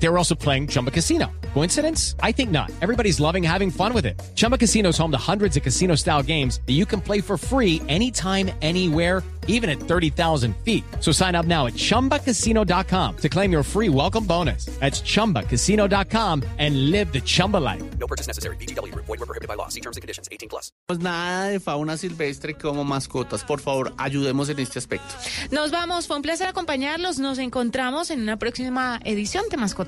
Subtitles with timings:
[0.00, 1.26] They were also playing Chumba Casino.
[1.54, 2.14] Coincidence?
[2.22, 2.70] I think not.
[2.80, 4.20] Everybody's loving having fun with it.
[4.36, 7.36] Chumba Casino is home to hundreds of casino style games that you can play for
[7.36, 10.84] free anytime, anywhere, even at 30,000 feet.
[11.00, 14.66] So sign up now at chumbacasino.com to claim your free welcome bonus.
[14.78, 17.82] That's chumbacasino.com and live the Chumba life.
[17.98, 18.56] No purchase necessary.
[18.56, 18.94] BGW.
[18.94, 19.68] Void were prohibited by law.
[19.68, 20.28] See terms and conditions.
[20.30, 20.70] 18 plus.
[20.86, 23.42] Pues nada de fauna silvestre como mascotas.
[23.42, 25.14] Por favor, ayudemos en este aspecto.
[25.50, 26.06] Nos vamos.
[26.06, 27.18] Fue un placer acompañarlos.
[27.18, 29.87] Nos encontramos en una próxima edición de Mascotas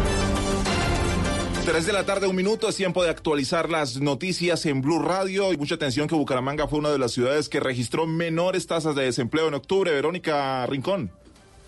[1.65, 5.53] 3 de la tarde, un minuto, es tiempo de actualizar las noticias en Blue Radio
[5.53, 9.03] y mucha atención que Bucaramanga fue una de las ciudades que registró menores tasas de
[9.03, 9.91] desempleo en octubre.
[9.91, 11.11] Verónica Rincón.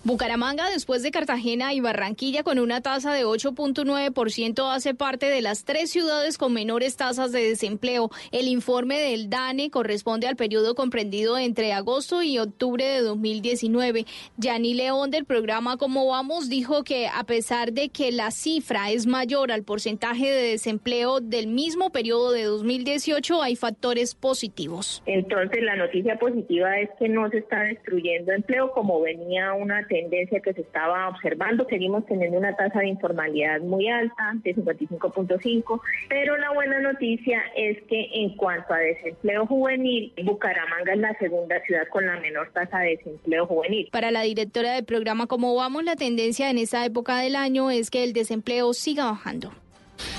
[0.06, 5.64] Bucaramanga, después de Cartagena y Barranquilla, con una tasa de 8.9%, hace parte de las
[5.64, 8.10] tres ciudades con menores tasas de desempleo.
[8.34, 14.06] El informe del DANE corresponde al periodo comprendido entre agosto y octubre de 2019.
[14.36, 19.08] Yani León, del programa Cómo Vamos, dijo que a pesar de que la cifra es
[19.08, 25.02] mayor al porcentaje de desempleo del mismo periodo de 2018, hay factores positivos.
[25.06, 30.40] Entonces, la noticia positiva es que no se está destruyendo empleo como venía una tendencia
[30.40, 31.68] que se estaba observando.
[31.70, 37.78] Seguimos teniendo una tasa de informalidad muy alta, de 55.5, pero la buena noticia es
[37.84, 42.80] que en cuanto a desempleo juvenil, Bucaramanga es la segunda ciudad con la menor tasa
[42.80, 43.90] de desempleo juvenil.
[43.92, 47.92] Para la directora del programa Como Vamos, la tendencia en esta época del año es
[47.92, 49.52] que el desempleo siga bajando.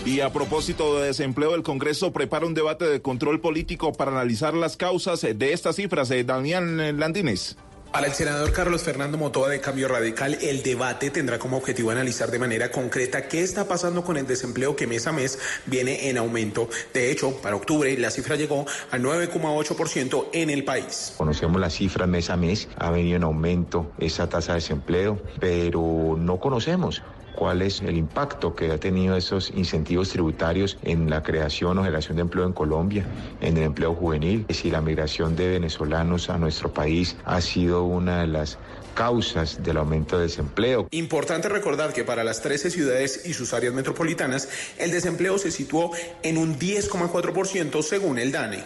[0.07, 4.55] Y a propósito de desempleo, el Congreso prepara un debate de control político para analizar
[4.55, 6.11] las causas de estas cifras.
[6.13, 7.57] Eh, Daniel Landines.
[7.95, 12.29] Para el senador Carlos Fernando Motoa de Cambio Radical, el debate tendrá como objetivo analizar
[12.33, 16.19] de manera concreta qué está pasando con el desempleo que mes a mes viene en
[16.19, 16.69] aumento.
[16.93, 21.15] De hecho, para octubre la cifra llegó al 9,8% en el país.
[21.17, 26.17] Conocemos las cifras mes a mes, ha venido en aumento esa tasa de desempleo, pero
[26.19, 27.01] no conocemos
[27.35, 32.17] cuál es el impacto que ha tenido esos incentivos tributarios en la creación o generación
[32.17, 33.05] de empleo en Colombia,
[33.41, 38.21] en el empleo juvenil, si la migración de venezolanos a nuestro país ha sido una
[38.21, 38.59] de las
[38.95, 40.89] causas del aumento de desempleo.
[40.93, 45.91] Importante recordar que para las 13 ciudades y sus áreas metropolitanas, el desempleo se situó
[46.23, 48.65] en un 10,4% según el DANE.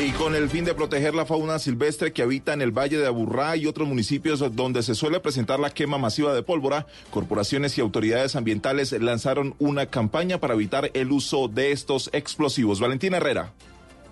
[0.00, 3.06] Y con el fin de proteger la fauna silvestre que habita en el Valle de
[3.06, 7.80] Aburrá y otros municipios donde se suele presentar la quema masiva de pólvora, corporaciones y
[7.80, 12.78] autoridades ambientales lanzaron una campaña para evitar el uso de estos explosivos.
[12.78, 13.52] Valentina Herrera.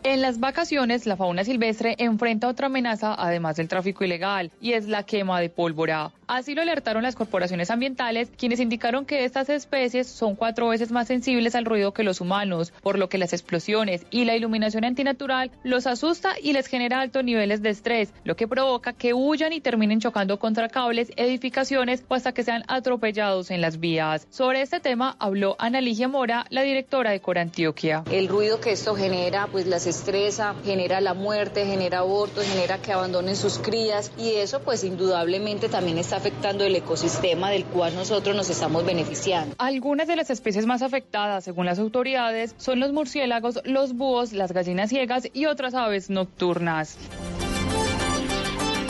[0.08, 4.86] En las vacaciones, la fauna silvestre enfrenta otra amenaza, además del tráfico ilegal, y es
[4.86, 6.12] la quema de pólvora.
[6.28, 11.08] Así lo alertaron las corporaciones ambientales, quienes indicaron que estas especies son cuatro veces más
[11.08, 15.50] sensibles al ruido que los humanos, por lo que las explosiones y la iluminación antinatural
[15.64, 19.60] los asusta y les genera altos niveles de estrés, lo que provoca que huyan y
[19.60, 24.26] terminen chocando contra cables, edificaciones o hasta que sean atropellados en las vías.
[24.30, 28.04] Sobre este tema habló Ana Ligia Mora, la directora de Corantioquia.
[28.10, 32.92] El ruido que esto genera, pues las estresa, genera la muerte, genera abortos, genera que
[32.92, 38.36] abandonen sus crías y eso pues indudablemente también está afectando el ecosistema del cual nosotros
[38.36, 39.54] nos estamos beneficiando.
[39.58, 44.52] Algunas de las especies más afectadas, según las autoridades, son los murciélagos, los búhos, las
[44.52, 46.96] gallinas ciegas y otras aves nocturnas.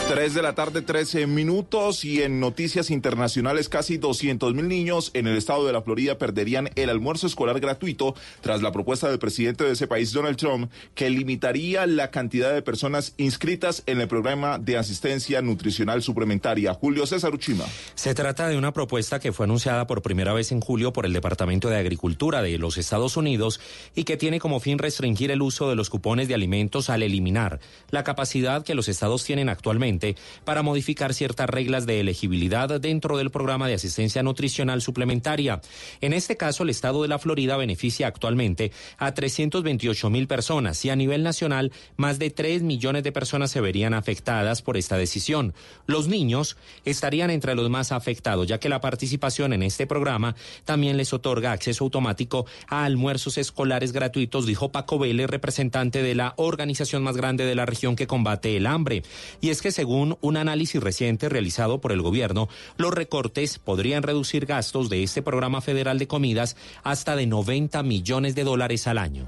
[0.07, 5.27] 3 de la tarde, 13 minutos y en noticias internacionales casi 200 mil niños en
[5.27, 9.65] el estado de la Florida perderían el almuerzo escolar gratuito tras la propuesta del presidente
[9.65, 14.59] de ese país, Donald Trump, que limitaría la cantidad de personas inscritas en el programa
[14.59, 16.73] de asistencia nutricional suplementaria.
[16.73, 17.65] Julio César Uchima.
[17.95, 21.11] Se trata de una propuesta que fue anunciada por primera vez en julio por el
[21.11, 23.59] Departamento de Agricultura de los Estados Unidos
[23.93, 27.59] y que tiene como fin restringir el uso de los cupones de alimentos al eliminar
[27.89, 30.15] la capacidad que los estados tienen actualmente presidente
[30.45, 35.61] para modificar ciertas reglas de elegibilidad dentro del programa de asistencia nutricional suplementaria.
[36.01, 40.89] En este caso, el estado de la Florida beneficia actualmente a 328 mil personas y
[40.89, 45.53] a nivel nacional más de 3 millones de personas se verían afectadas por esta decisión.
[45.85, 50.35] Los niños estarían entre los más afectados, ya que la participación en este programa
[50.65, 56.33] también les otorga acceso automático a almuerzos escolares gratuitos, dijo Paco Vélez, representante de la
[56.37, 59.03] organización más grande de la región que combate el hambre.
[59.41, 64.45] Y es que según un análisis reciente realizado por el gobierno, los recortes podrían reducir
[64.45, 69.25] gastos de este programa federal de comidas hasta de 90 millones de dólares al año.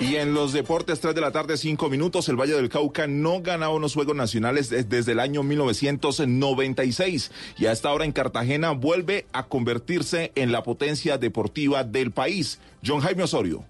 [0.00, 3.42] Y en los deportes, 3 de la tarde, 5 minutos, el Valle del Cauca no
[3.42, 9.26] ganaba unos Juegos Nacionales desde el año 1996 y a esta hora en Cartagena vuelve
[9.34, 12.60] a convertirse en la potencia deportiva del país.
[12.82, 13.62] John Jaime Osorio.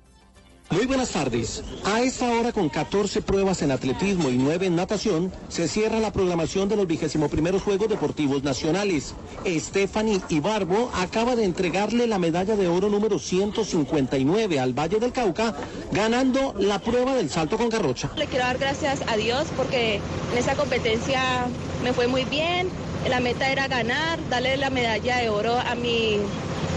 [0.70, 1.64] Muy buenas tardes.
[1.84, 6.12] A esta hora, con 14 pruebas en atletismo y 9 en natación, se cierra la
[6.12, 9.14] programación de los vigésimo primeros Juegos Deportivos Nacionales.
[9.44, 15.56] Stephanie Ibarbo acaba de entregarle la medalla de oro número 159 al Valle del Cauca,
[15.90, 18.12] ganando la prueba del salto con garrocha.
[18.16, 21.48] Le quiero dar gracias a Dios porque en esa competencia
[21.82, 22.68] me fue muy bien.
[23.08, 26.18] La meta era ganar, darle la medalla de oro a mi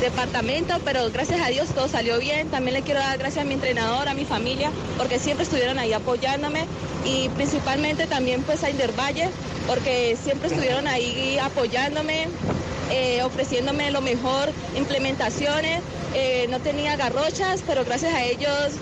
[0.02, 2.50] departamento, pero gracias a Dios todo salió bien.
[2.50, 5.94] También le quiero dar gracias a mi entrenador, a mi familia, porque siempre estuvieron ahí
[5.94, 6.66] apoyándome
[7.06, 9.30] y principalmente también pues a Indervalle,
[9.68, 12.28] porque siempre estuvieron ahí apoyándome,
[12.90, 15.82] eh, ofreciéndome lo mejor, implementaciones.
[16.16, 18.74] Eh, no tenía garrochas, pero gracias a ellos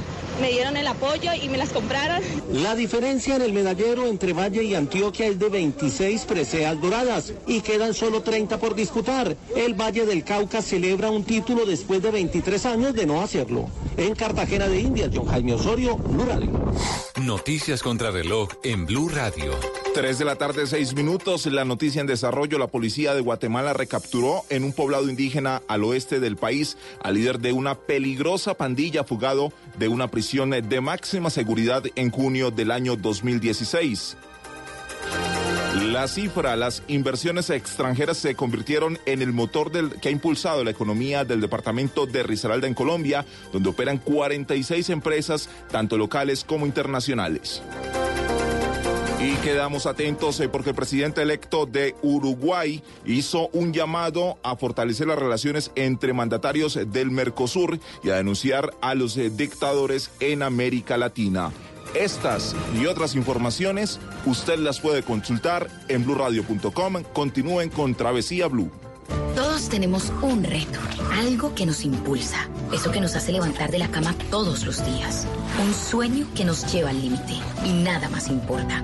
[0.41, 2.21] me dieron el apoyo y me las compraron.
[2.51, 7.61] La diferencia en el medallero entre Valle y Antioquia es de 26 preseas doradas y
[7.61, 9.37] quedan solo 30 por disputar.
[9.55, 13.69] El Valle del Cauca celebra un título después de 23 años de no hacerlo.
[13.97, 16.49] En Cartagena de Indias, John Jaime Osorio, Blue Radio.
[17.21, 19.53] Noticias contra reloj en Blue Radio.
[19.93, 21.45] 3 de la tarde, 6 minutos.
[21.45, 22.57] La noticia en desarrollo.
[22.57, 27.39] La policía de Guatemala recapturó en un poblado indígena al oeste del país al líder
[27.39, 32.95] de una peligrosa pandilla fugado de una prisión de máxima seguridad en junio del año
[32.95, 34.17] 2016.
[35.91, 40.71] La cifra, las inversiones extranjeras se convirtieron en el motor del, que ha impulsado la
[40.71, 47.61] economía del departamento de Risaralda en Colombia, donde operan 46 empresas, tanto locales como internacionales.
[49.21, 55.05] Y quedamos atentos eh, porque el presidente electo de Uruguay hizo un llamado a fortalecer
[55.05, 60.97] las relaciones entre mandatarios del Mercosur y a denunciar a los eh, dictadores en América
[60.97, 61.51] Latina.
[61.93, 67.03] Estas y otras informaciones usted las puede consultar en blurradio.com.
[67.13, 68.71] Continúen con Travesía Blue.
[69.35, 70.79] Todos tenemos un reto,
[71.13, 75.27] algo que nos impulsa, eso que nos hace levantar de la cama todos los días,
[75.63, 77.33] un sueño que nos lleva al límite
[77.65, 78.83] y nada más importa.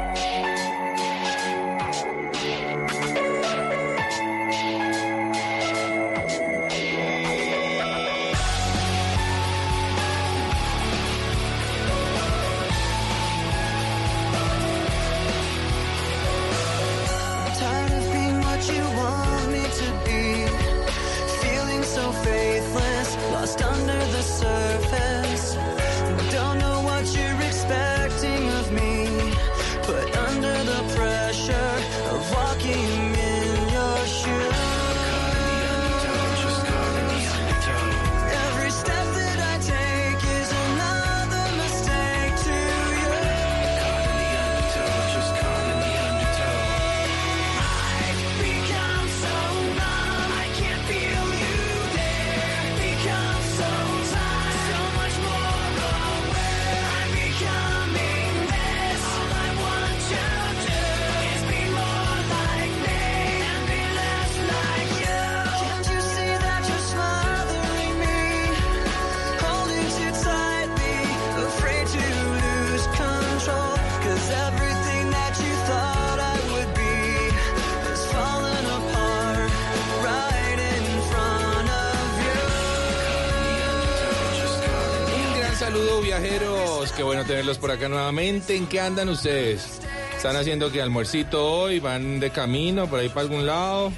[87.01, 88.55] Qué bueno tenerlos por acá nuevamente.
[88.55, 89.81] ¿En qué andan ustedes?
[90.15, 91.79] ¿Están haciendo que almuercito hoy?
[91.79, 93.91] ¿Van de camino por ahí para algún lado?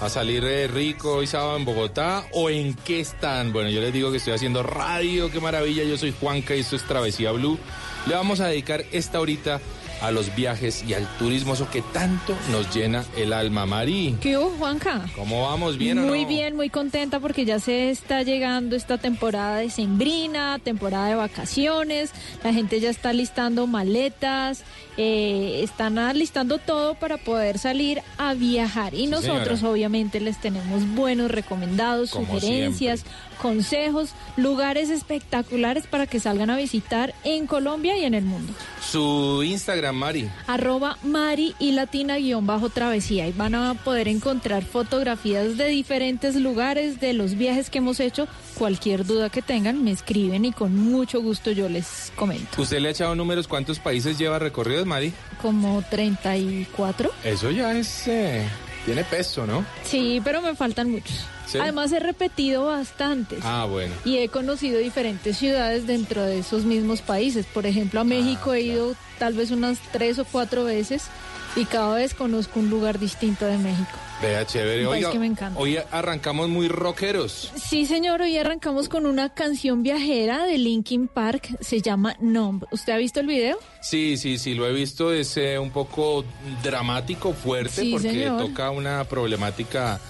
[0.00, 2.24] ¿A salir eh, rico hoy sábado en Bogotá?
[2.32, 3.52] ¿O en qué están?
[3.52, 5.84] Bueno, yo les digo que estoy haciendo radio, qué maravilla.
[5.84, 7.60] Yo soy Juanca y esto es Travesía Blue.
[8.08, 9.60] Le vamos a dedicar esta horita
[10.00, 13.66] a los viajes y al turismo, eso que tanto nos llena el alma.
[13.66, 15.06] Mari, ¿Qué hubo, Juanca?
[15.16, 15.76] ¿cómo vamos?
[15.78, 16.28] ¿Bien o muy no?
[16.28, 22.10] bien, muy contenta porque ya se está llegando esta temporada de sembrina, temporada de vacaciones,
[22.44, 24.62] la gente ya está listando maletas,
[24.96, 29.70] eh, están alistando todo para poder salir a viajar y nosotros señora.
[29.72, 33.04] obviamente les tenemos buenos recomendados, Como sugerencias,
[33.38, 38.52] consejos, lugares espectaculares para que salgan a visitar en Colombia y en el mundo.
[38.80, 40.28] Su Instagram, Mari.
[40.46, 46.34] arroba Mari y Latina guion bajo travesía y van a poder encontrar fotografías de diferentes
[46.36, 48.28] lugares, de los viajes que hemos hecho.
[48.58, 52.60] Cualquier duda que tengan, me escriben y con mucho gusto yo les comento.
[52.60, 55.12] ¿Usted le ha echado números cuántos países lleva recorridos, Mari?
[55.40, 57.10] Como 34.
[57.24, 58.08] Eso ya es...
[58.08, 58.44] eh,
[58.84, 59.64] tiene peso, ¿no?
[59.84, 61.24] Sí, pero me faltan muchos.
[61.48, 61.58] ¿Sí?
[61.58, 63.40] Además he repetido bastantes.
[63.42, 63.94] Ah, bueno.
[64.04, 67.46] Y he conocido diferentes ciudades dentro de esos mismos países.
[67.46, 71.04] Por ejemplo, a México he ido tal vez unas tres o cuatro veces
[71.56, 73.90] y cada vez conozco un lugar distinto de México.
[74.20, 74.84] Vea, chévere.
[74.84, 75.58] Oiga, que me encanta.
[75.60, 77.52] hoy arrancamos muy rockeros.
[77.56, 82.64] Sí, señor, hoy arrancamos con una canción viajera de Linkin Park, se llama Numb.
[82.72, 83.58] ¿Usted ha visto el video?
[83.80, 86.24] Sí, sí, sí, lo he visto, es eh, un poco
[86.64, 88.38] dramático, fuerte, Sí, porque señor.
[88.44, 90.00] toca una problemática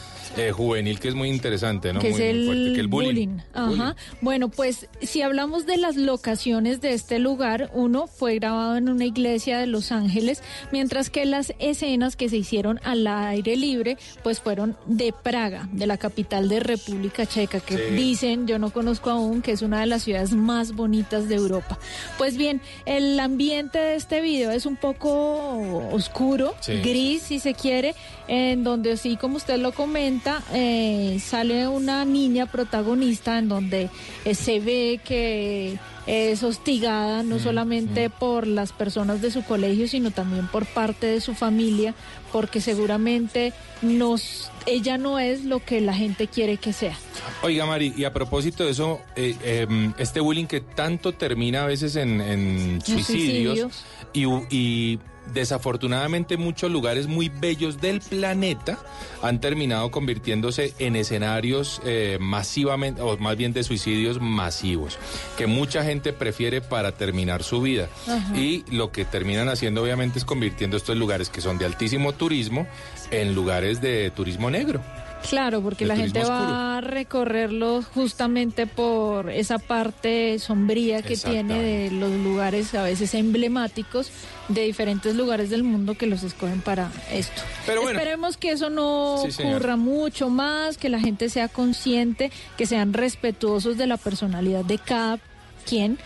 [0.40, 2.00] eh, juvenil que es muy interesante, ¿no?
[2.00, 3.38] que muy es el fuerte, que el bullying.
[3.54, 3.96] Ajá.
[4.20, 9.04] Bueno, pues si hablamos de las locaciones de este lugar, uno fue grabado en una
[9.04, 10.42] iglesia de Los Ángeles,
[10.72, 15.86] mientras que las escenas que se hicieron al aire libre, pues fueron de Praga, de
[15.86, 17.94] la capital de República Checa, que Sí.
[17.94, 21.78] dicen, yo no conozco aún, que es una de las ciudades más bonitas de Europa.
[22.16, 26.74] Pues bien, el ambiente de este video es un poco oscuro, Sí.
[26.82, 27.94] gris si se quiere,
[28.28, 33.90] en donde sí, como usted lo comenta, eh, sale una niña protagonista en donde
[34.24, 40.10] eh, se ve que es hostigada no solamente por las personas de su colegio, sino
[40.10, 41.94] también por parte de su familia,
[42.32, 46.96] porque seguramente nos, ella no es lo que la gente quiere que sea.
[47.42, 51.66] Oiga, Mari, y a propósito de eso, eh, em, este bullying que tanto termina a
[51.66, 53.84] veces en, en suicidios, suicidios.
[54.14, 54.24] Y,
[54.56, 54.98] y
[55.32, 58.78] desafortunadamente muchos lugares muy bellos del planeta
[59.22, 64.98] han terminado convirtiéndose en escenarios eh, masivamente, o más bien de suicidios masivos,
[65.36, 67.88] que mucha gente prefiere para terminar su vida.
[68.06, 68.36] Ajá.
[68.36, 72.66] Y lo que terminan haciendo obviamente es convirtiendo estos lugares que son de altísimo turismo
[73.10, 74.82] en lugares de turismo negro.
[75.28, 81.90] Claro, porque la gente va a recorrerlo justamente por esa parte sombría que tiene de
[81.90, 84.10] los lugares a veces emblemáticos
[84.48, 87.42] de diferentes lugares del mundo que los escogen para esto.
[87.66, 87.98] Pero bueno.
[87.98, 92.92] Esperemos que eso no Sí, ocurra mucho más, que la gente sea consciente, que sean
[92.92, 95.18] respetuosos de la personalidad de cada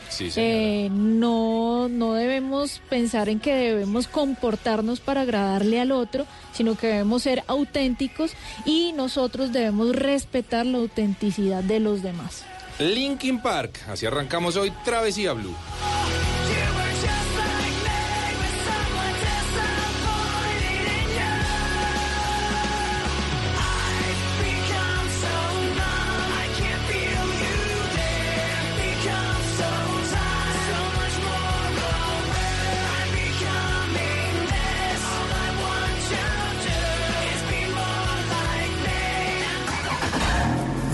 [0.09, 0.55] Sí, señora.
[0.55, 6.89] Eh, no, no debemos pensar en que debemos comportarnos para agradarle al otro, sino que
[6.89, 8.33] debemos ser auténticos
[8.65, 12.45] y nosotros debemos respetar la autenticidad de los demás.
[12.79, 15.55] Linkin Park, así arrancamos hoy Travesía Blue.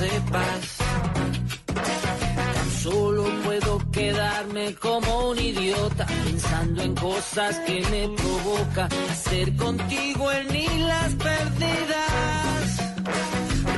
[0.00, 0.62] Sepas.
[2.54, 10.32] Tan solo puedo quedarme como un idiota pensando en cosas que me provoca hacer contigo
[10.32, 12.66] en ni las perdidas.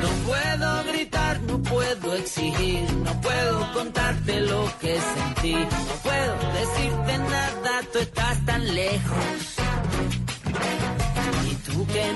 [0.02, 7.18] No puedo gritar, no puedo exigir, no puedo contarte lo que sentí, no puedo decirte
[7.18, 9.61] nada, tú estás tan lejos.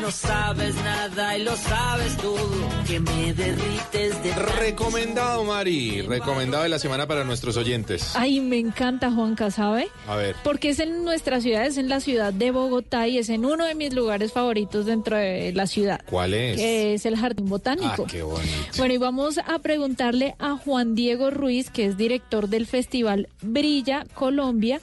[0.07, 2.39] No sabes nada y lo sabes todo,
[2.87, 6.03] que me derrites de Recomendado, Mari.
[6.03, 8.15] Recomendado de la semana para nuestros oyentes.
[8.15, 9.89] Ay, me encanta Juanca, ¿sabe?
[10.07, 10.37] A ver.
[10.45, 13.65] Porque es en nuestra ciudad, es en la ciudad de Bogotá y es en uno
[13.65, 16.01] de mis lugares favoritos dentro de la ciudad.
[16.09, 16.57] ¿Cuál es?
[16.57, 18.07] Que es el Jardín Ah, Botánico.
[18.09, 18.53] qué bonito.
[18.79, 24.07] Bueno, y vamos a preguntarle a Juan Diego Ruiz, que es director del Festival Brilla
[24.15, 24.81] Colombia,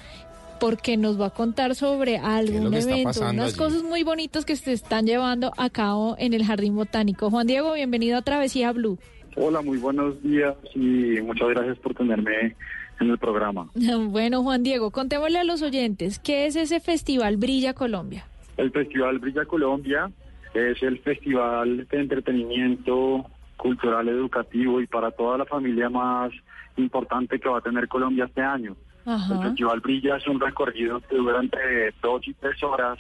[0.64, 3.58] porque nos va a contar sobre algún evento, unas allí?
[3.58, 7.30] cosas muy bonitas que se están llevando a cabo en el Jardín Botánico.
[7.30, 8.98] Juan Diego, bienvenido a Travesía Blue.
[9.36, 12.56] Hola, muy buenos días y muchas gracias por tenerme
[13.02, 13.68] en el programa.
[14.10, 18.26] Bueno, Juan Diego, contémosle a los oyentes, ¿qué es ese Festival Brilla Colombia?
[18.56, 20.10] El Festival Brilla Colombia
[20.54, 23.26] es el festival de entretenimiento
[23.58, 26.32] cultural, educativo y para toda la familia más
[26.78, 28.78] importante que va a tener Colombia este año.
[29.06, 32.98] El Festival Brilla es un recorrido que dura entre dos y tres horas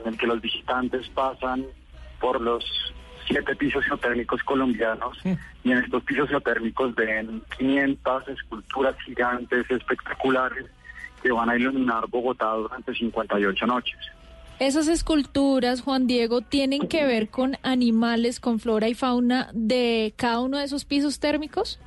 [0.00, 1.66] en el que los visitantes pasan
[2.20, 2.64] por los
[3.26, 10.66] siete pisos geotérmicos colombianos y en estos pisos geotérmicos ven 500 esculturas gigantes espectaculares
[11.22, 13.98] que van a iluminar Bogotá durante 58 noches.
[14.58, 20.40] Esas esculturas, Juan Diego, tienen que ver con animales, con flora y fauna de cada
[20.40, 21.80] uno de esos pisos térmicos.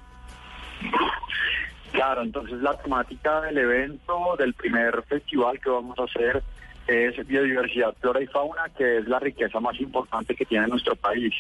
[1.96, 6.44] Claro, entonces la temática del evento, del primer festival que vamos a hacer,
[6.88, 11.34] es biodiversidad, flora y fauna, que es la riqueza más importante que tiene nuestro país.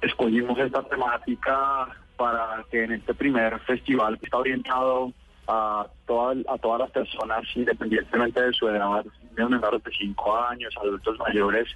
[0.00, 5.12] Escogimos esta temática para que en este primer festival que está orientado
[5.48, 10.72] a, toda- a todas las personas, independientemente de su edad, de menores de 5 años,
[10.80, 11.68] adultos mayores,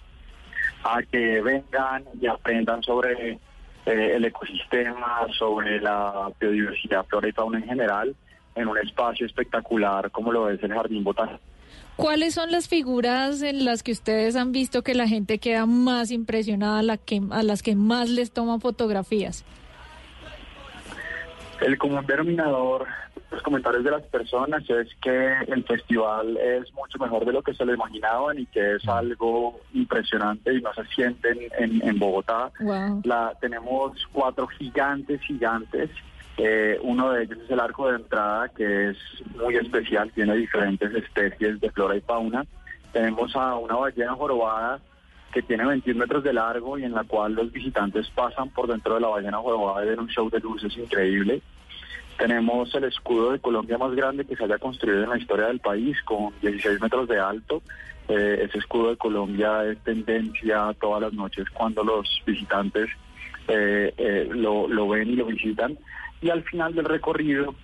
[0.85, 3.39] a que vengan y aprendan sobre
[3.87, 8.15] eh, el ecosistema, sobre la biodiversidad, flora y fauna en general,
[8.55, 11.41] en un espacio espectacular como lo es el Jardín Botánico.
[11.97, 16.11] ¿Cuáles son las figuras en las que ustedes han visto que la gente queda más
[16.11, 19.45] impresionada, la que, a las que más les toman fotografías?
[21.61, 22.87] El común denominador,
[23.30, 27.54] los comentarios de las personas es que el festival es mucho mejor de lo que
[27.54, 32.50] se lo imaginaban y que es algo impresionante y no se sienten en, en Bogotá.
[32.60, 33.02] Wow.
[33.04, 35.90] La, tenemos cuatro gigantes, gigantes.
[36.38, 38.97] Eh, uno de ellos es el arco de entrada, que es
[39.36, 42.45] muy especial, tiene diferentes especies de flora y fauna.
[42.93, 44.80] Tenemos a una ballena jorobada
[45.32, 48.95] que tiene 21 metros de largo y en la cual los visitantes pasan por dentro
[48.95, 51.40] de la ballena jorobada y ven un show de luces increíble.
[52.21, 55.59] Tenemos el escudo de Colombia más grande que se haya construido en la historia del
[55.59, 57.63] país, con 16 metros de alto.
[58.09, 62.91] Eh, ese escudo de Colombia es tendencia todas las noches cuando los visitantes
[63.49, 65.78] eh, eh, lo, lo ven y lo visitan.
[66.21, 67.54] Y al final del recorrido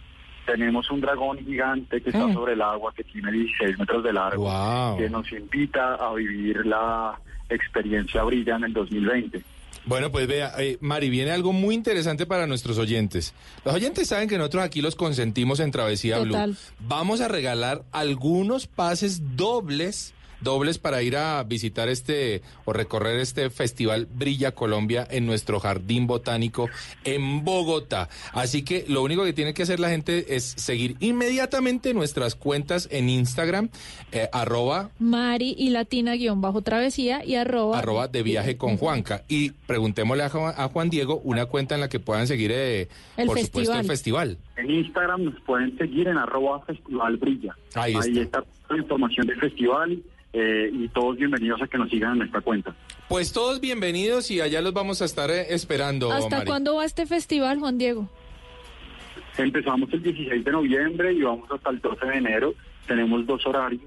[0.47, 4.49] tenemos un dragón gigante que está sobre el agua, que tiene 16 metros de largo,
[4.97, 9.43] que nos invita a vivir la experiencia Brilla en el 2020.
[9.87, 13.33] Bueno, pues vea, eh, Mari, viene algo muy interesante para nuestros oyentes.
[13.65, 16.51] Los oyentes saben que nosotros aquí los consentimos en Travesía Total.
[16.51, 16.59] Blue.
[16.81, 23.51] Vamos a regalar algunos pases dobles dobles para ir a visitar este o recorrer este
[23.51, 26.69] festival Brilla Colombia en nuestro jardín botánico
[27.05, 28.09] en Bogotá.
[28.33, 32.89] Así que lo único que tiene que hacer la gente es seguir inmediatamente nuestras cuentas
[32.91, 33.71] en Instagram,
[34.13, 37.79] eh, arroba Mari y Latina guion bajo travesía y arroba.
[37.79, 39.25] arroba de viaje con Juanca.
[39.29, 42.89] Y preguntémosle a Juan, a Juan Diego una cuenta en la que puedan seguir, eh,
[43.17, 44.37] El por supuesto, el festival.
[44.37, 44.39] festival.
[44.57, 47.57] En Instagram nos pueden seguir en arroba festival brilla.
[47.75, 48.21] Ahí está.
[48.21, 50.03] está la información del festival
[50.39, 52.75] eh, y todos bienvenidos a que nos sigan en nuestra cuenta.
[53.09, 56.47] Pues todos bienvenidos y allá los vamos a estar eh, esperando, ¿Hasta Mari.
[56.47, 58.09] cuándo va este festival, Juan Diego?
[59.39, 62.55] Empezamos el 16 de noviembre y vamos hasta el 12 de enero.
[62.87, 63.83] Tenemos dos horarios.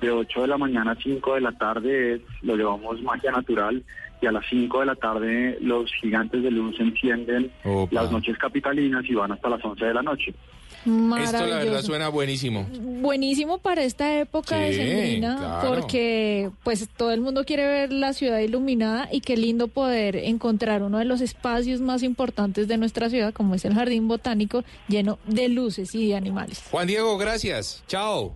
[0.00, 3.82] De 8 de la mañana a 5 de la tarde es- lo llevamos magia natural
[4.20, 7.50] y a las 5 de la tarde los gigantes de luz encienden
[7.90, 10.34] las noches capitalinas y van hasta las 11 de la noche.
[10.84, 11.82] Esto la verdad Maravilloso.
[11.86, 12.66] suena buenísimo.
[12.70, 15.70] Buenísimo para esta época de sembrina claro.
[15.70, 20.82] porque pues todo el mundo quiere ver la ciudad iluminada y qué lindo poder encontrar
[20.82, 25.18] uno de los espacios más importantes de nuestra ciudad como es el jardín botánico lleno
[25.26, 26.62] de luces y de animales.
[26.70, 27.82] Juan Diego, gracias.
[27.86, 28.34] Chao.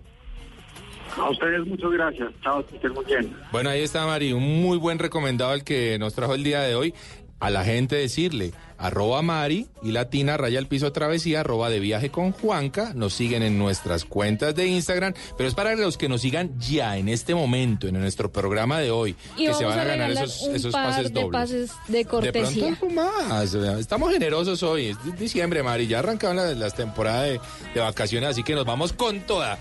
[1.17, 2.29] A ustedes muchas gracias.
[2.43, 3.35] Chao, que estén muy bien.
[3.51, 6.75] Bueno, ahí está Mari, un muy buen recomendado el que nos trajo el día de
[6.75, 6.93] hoy.
[7.41, 12.09] A la gente decirle, arroba Mari y Latina, raya el piso travesía, arroba de viaje
[12.09, 12.91] con Juanca.
[12.95, 16.97] Nos siguen en nuestras cuentas de Instagram, pero es para los que nos sigan ya
[16.97, 19.95] en este momento, en nuestro programa de hoy, Y que se vamos van a a
[19.95, 21.41] ganar esos, un esos par pases de dobles.
[21.41, 22.75] pases de De cortesía.
[22.77, 23.53] pronto algo más.
[23.79, 24.87] Estamos generosos hoy.
[24.87, 25.87] Es di- diciembre, Mari.
[25.87, 27.39] Ya arrancaron las, las temporadas de,
[27.73, 29.57] de vacaciones, así que nos vamos con toda.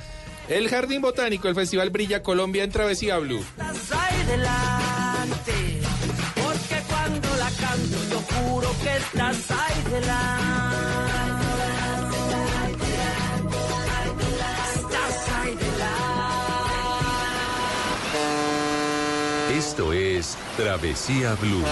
[0.48, 3.44] El Jardín Botánico, el Festival Brilla Colombia en Travesía Blue.
[8.86, 10.22] Estás ahí de la.
[14.74, 15.94] Estás ahí de la.
[19.58, 21.64] Esto es Travesía Blue.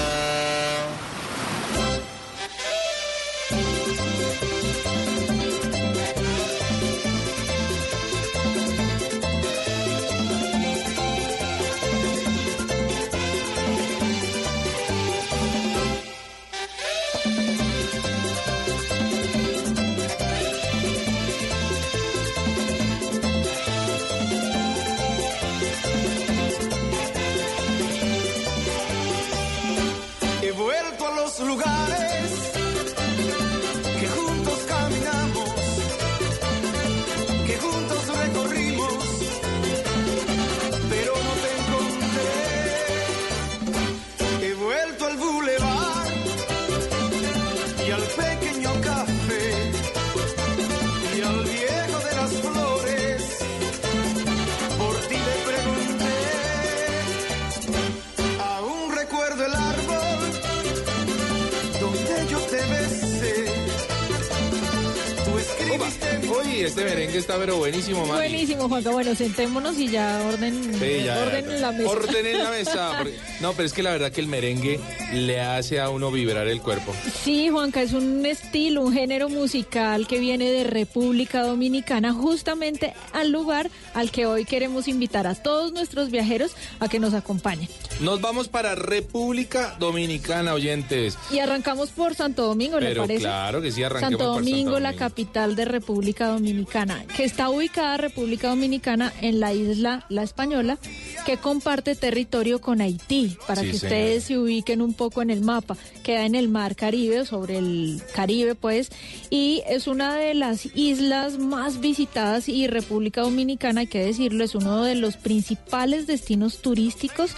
[66.61, 68.29] Este merengue está pero buenísimo, Mari.
[68.31, 68.91] Buenísimo, Juanca.
[68.91, 71.57] Bueno, sentémonos y ya orden, Sí, ya, orden ya.
[71.57, 71.91] la mesa.
[71.91, 72.95] Orden en la mesa.
[72.99, 74.81] porque- no, pero es que la verdad que el merengue
[75.13, 76.93] le hace a uno vibrar el cuerpo.
[77.25, 83.31] Sí, Juanca, es un estilo, un género musical que viene de República Dominicana, justamente al
[83.31, 87.69] lugar al que hoy queremos invitar a todos nuestros viajeros a que nos acompañen.
[88.01, 91.17] Nos vamos para República Dominicana, oyentes.
[91.33, 93.21] Y arrancamos por Santo Domingo, ¿le Pero parece?
[93.21, 94.99] claro que sí, arranquemos Santo por Domingo, Santo la Domingo.
[94.99, 100.79] capital de República Dominicana, que está ubicada República Dominicana en la isla La Española,
[101.25, 105.41] que comparte territorio con Haití, para Sí, que ustedes se ubiquen un poco en el
[105.41, 105.79] mapa.
[106.03, 108.91] Queda en el mar Caribe, sobre el Caribe, pues,
[109.31, 114.55] y es una de las islas más visitadas y República Dominicana, hay que decirlo, es
[114.55, 117.31] uno de los principales destinos turísticos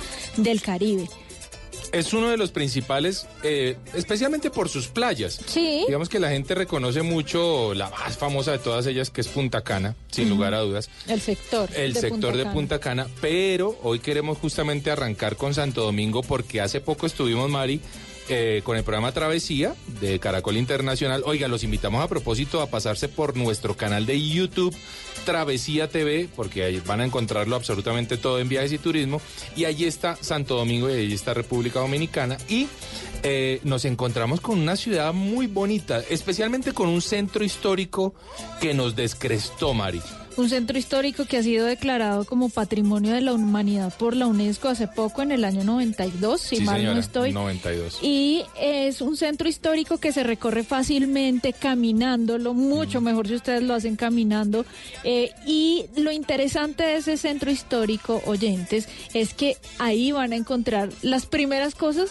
[0.49, 1.09] del Caribe.
[1.93, 5.41] Es uno de los principales, eh, especialmente por sus playas.
[5.47, 5.85] Sí.
[5.87, 9.63] Digamos que la gente reconoce mucho la más famosa de todas ellas, que es Punta
[9.63, 10.91] Cana, sin lugar a dudas.
[11.07, 11.71] El sector.
[11.75, 12.55] El de sector de Cana.
[12.55, 17.81] Punta Cana, pero hoy queremos justamente arrancar con Santo Domingo porque hace poco estuvimos, Mari,
[18.29, 21.23] eh, con el programa Travesía de Caracol Internacional.
[21.25, 24.77] Oiga, los invitamos a propósito a pasarse por nuestro canal de YouTube
[25.25, 29.21] Travesía TV, porque ahí van a encontrarlo absolutamente todo en viajes y turismo.
[29.57, 32.37] Y allí está Santo Domingo y allí está República Dominicana.
[32.49, 32.69] Y
[33.23, 38.15] eh, nos encontramos con una ciudad muy bonita, especialmente con un centro histórico
[38.61, 40.01] que nos descrestó, Mari.
[40.39, 44.69] Un centro histórico que ha sido declarado como Patrimonio de la Humanidad por la UNESCO
[44.69, 47.33] hace poco, en el año 92, si Sí, mal señora, no estoy.
[47.33, 47.99] 92.
[48.03, 53.75] Y es un centro histórico que se recorre fácilmente caminándolo, mucho mejor si ustedes lo
[53.75, 54.65] hacen caminando.
[55.03, 60.91] Eh, y lo interesante de ese centro histórico, oyentes, es que ahí van a encontrar
[61.03, 62.11] las primeras cosas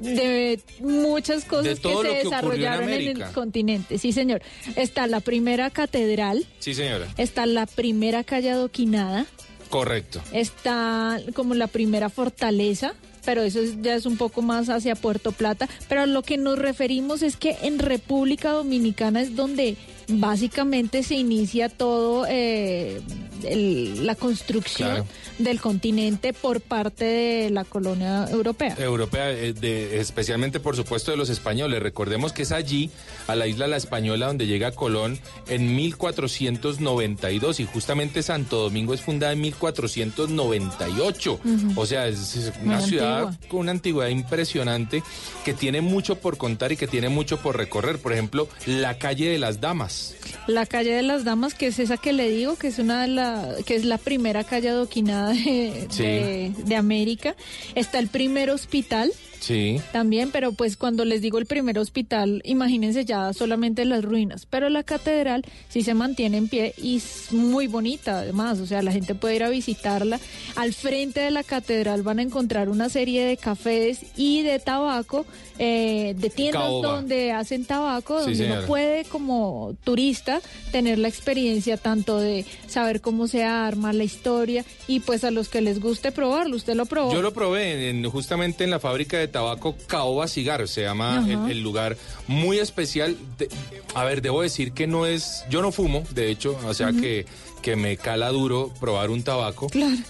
[0.00, 3.98] de muchas cosas De que se que ocurrió en desarrollaron en, el continente.
[3.98, 4.42] Sí, señor.
[4.76, 7.06] Está la primera catedral, Sí, señora.
[7.16, 9.26] está la primera calle adoquinada,
[9.68, 10.20] Correcto.
[10.32, 15.32] está como la primera fortaleza, pero eso es- ya es un poco más hacia Puerto
[15.32, 15.68] Plata.
[15.88, 19.76] Pero a lo que nos referimos es que en República Dominicana es donde
[20.08, 23.00] básicamente se inicia todo eh,
[23.44, 25.06] el- la construcción Claro.
[25.38, 28.74] del continente por parte de la colonia europea.
[28.78, 31.82] Europea, eh, de- especialmente por supuesto de los españoles.
[31.82, 32.90] Recordemos que es allí,
[33.26, 39.00] a la isla La Española, donde llega Colón en 1492 y justamente Santo Domingo es
[39.02, 41.40] fundada en 1498.
[41.44, 41.80] Ujú.
[41.80, 43.48] O sea, es, una Muy ciudad antigua.
[43.48, 45.02] con una antigüedad impresionante
[45.44, 47.98] que tiene mucho por contar y que tiene mucho por recorrer.
[47.98, 50.14] Por ejemplo, la calle de las Damas.
[50.46, 53.08] La calle de las Damas, que es esa que le digo, que es una de
[53.32, 56.02] la, que es la primera calle adoquinada de, Sí.
[56.02, 57.34] de- de América.
[57.74, 59.12] Está el primer hospital.
[59.40, 59.80] Sí.
[59.92, 64.68] También, pero pues cuando les digo el primer hospital, imagínense ya solamente las ruinas, pero
[64.68, 68.92] la catedral sí se mantiene en pie y es muy bonita además, o sea, la
[68.92, 70.20] gente puede ir a visitarla.
[70.56, 75.24] Al frente de la catedral van a encontrar una serie de cafés y de tabaco,
[75.58, 76.88] eh, de tiendas Caoba.
[76.96, 80.40] donde hacen tabaco, Sí, donde uno puede como turista
[80.72, 85.48] tener la experiencia tanto de saber cómo se arma, la historia y pues a los
[85.48, 87.12] que les guste probarlo, usted lo probó.
[87.12, 91.24] Yo lo probé en- en- justamente en la fábrica de tabaco Caoba Cigar, se llama
[91.46, 91.96] el, el lugar
[92.28, 93.16] muy especial.
[93.38, 93.48] De-
[93.94, 97.26] a ver, debo decir que no es, yo no fumo, de hecho, o sea que,
[97.62, 99.66] que me cala duro probar un tabaco,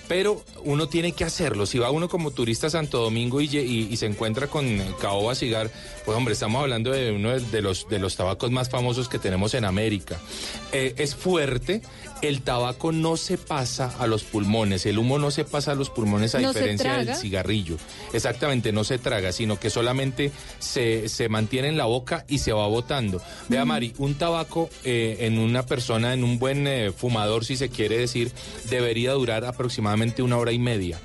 [0.07, 1.67] pero uno tiene que hacerlo.
[1.67, 4.79] Si va uno como turista a Santo Domingo y, lle- y- y se encuentra con
[5.01, 5.71] Caoba Cigar,
[6.05, 9.19] pues hombre, estamos hablando de uno de- de los, de los tabacos más famosos que
[9.19, 10.21] tenemos en América.
[10.73, 11.83] Eh, es fuerte,
[12.23, 15.91] el tabaco no se pasa a los pulmones, el humo no se pasa a los
[15.91, 17.77] pulmones a ¿No se diferencia del cigarrillo.
[18.13, 22.53] Exactamente, no se traga, sino que solamente se, se mantiene en la boca y se
[22.53, 23.21] va botando.
[23.49, 23.65] Vea.
[23.65, 27.99] Mari, un tabaco eh, en una persona, en un buen eh, fumador, si se quiere
[27.99, 28.33] decir,
[28.69, 30.99] debería durar aproximadamente una hora y media.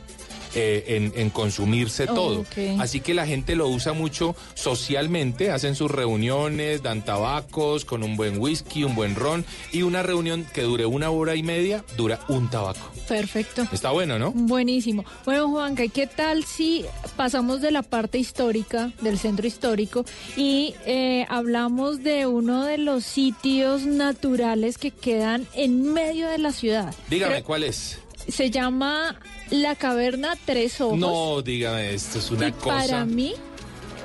[0.56, 2.46] Eh, en, en consumirse Oh, todo.
[2.80, 8.16] Así que la gente lo usa mucho socialmente, hacen sus reuniones, dan tabacos con un
[8.16, 12.20] buen whisky, un buen ron y una reunión que dure una hora y media dura
[12.28, 12.92] un tabaco.
[13.08, 13.68] Perfecto.
[13.72, 14.32] Está bueno, ¿no?
[14.32, 15.06] Buenísimo.
[15.26, 20.76] Bueno, Juanca, ¿y ¿qué tal si pasamos de la parte histórica, del centro histórico, y
[20.86, 26.94] eh, hablamos de uno de los sitios naturales que quedan en medio de la ciudad?
[27.10, 28.00] Dígame, ¿cuál es?
[28.28, 29.20] Se llama
[29.52, 30.98] la caverna Tres Ojos.
[30.98, 32.66] No, dígame, esto es una y cosa.
[32.76, 33.34] para mí,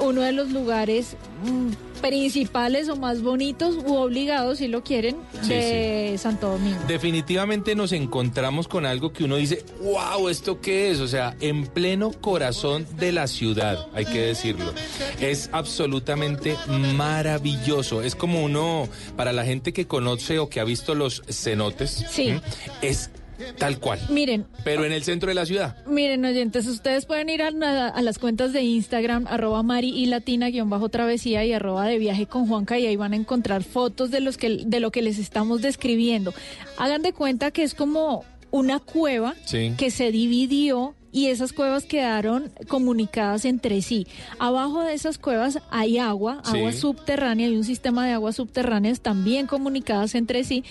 [0.00, 5.48] uno de los lugares mm, principales o más bonitos u obligados, si lo quieren, Sí,
[5.50, 6.78] de Santo Domingo.
[6.88, 11.00] Definitivamente nos encontramos con algo que uno dice, wow, ¿esto qué es?
[11.00, 14.72] O sea, en pleno corazón de la ciudad, hay que decirlo.
[15.20, 16.56] Es absolutamente
[16.96, 18.02] maravilloso.
[18.02, 22.32] Es como uno, para la gente que conoce o que ha visto los cenotes, Sí.
[22.80, 23.10] es
[23.58, 23.98] tal cual.
[24.10, 25.76] Miren, Pero en el centro de la ciudad.
[25.86, 30.48] Miren, oyentes, ustedes pueden ir a, a- las cuentas de Instagram, arroba Mari y Latina,
[30.50, 34.10] guion bajo travesía y arroba de viaje con Juanca y ahí van a encontrar fotos
[34.10, 36.32] de, los que, de lo que les estamos describiendo.
[36.78, 39.72] Hagan de cuenta que es como una cueva Sí.
[39.78, 44.06] que se dividió y esas cuevas quedaron comunicadas entre sí.
[44.38, 46.56] Abajo de esas cuevas hay agua, Sí.
[46.58, 50.62] agua subterránea y un sistema de aguas subterráneas también comunicadas entre sí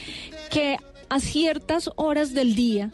[0.49, 0.77] que
[1.09, 2.91] a ciertas horas del día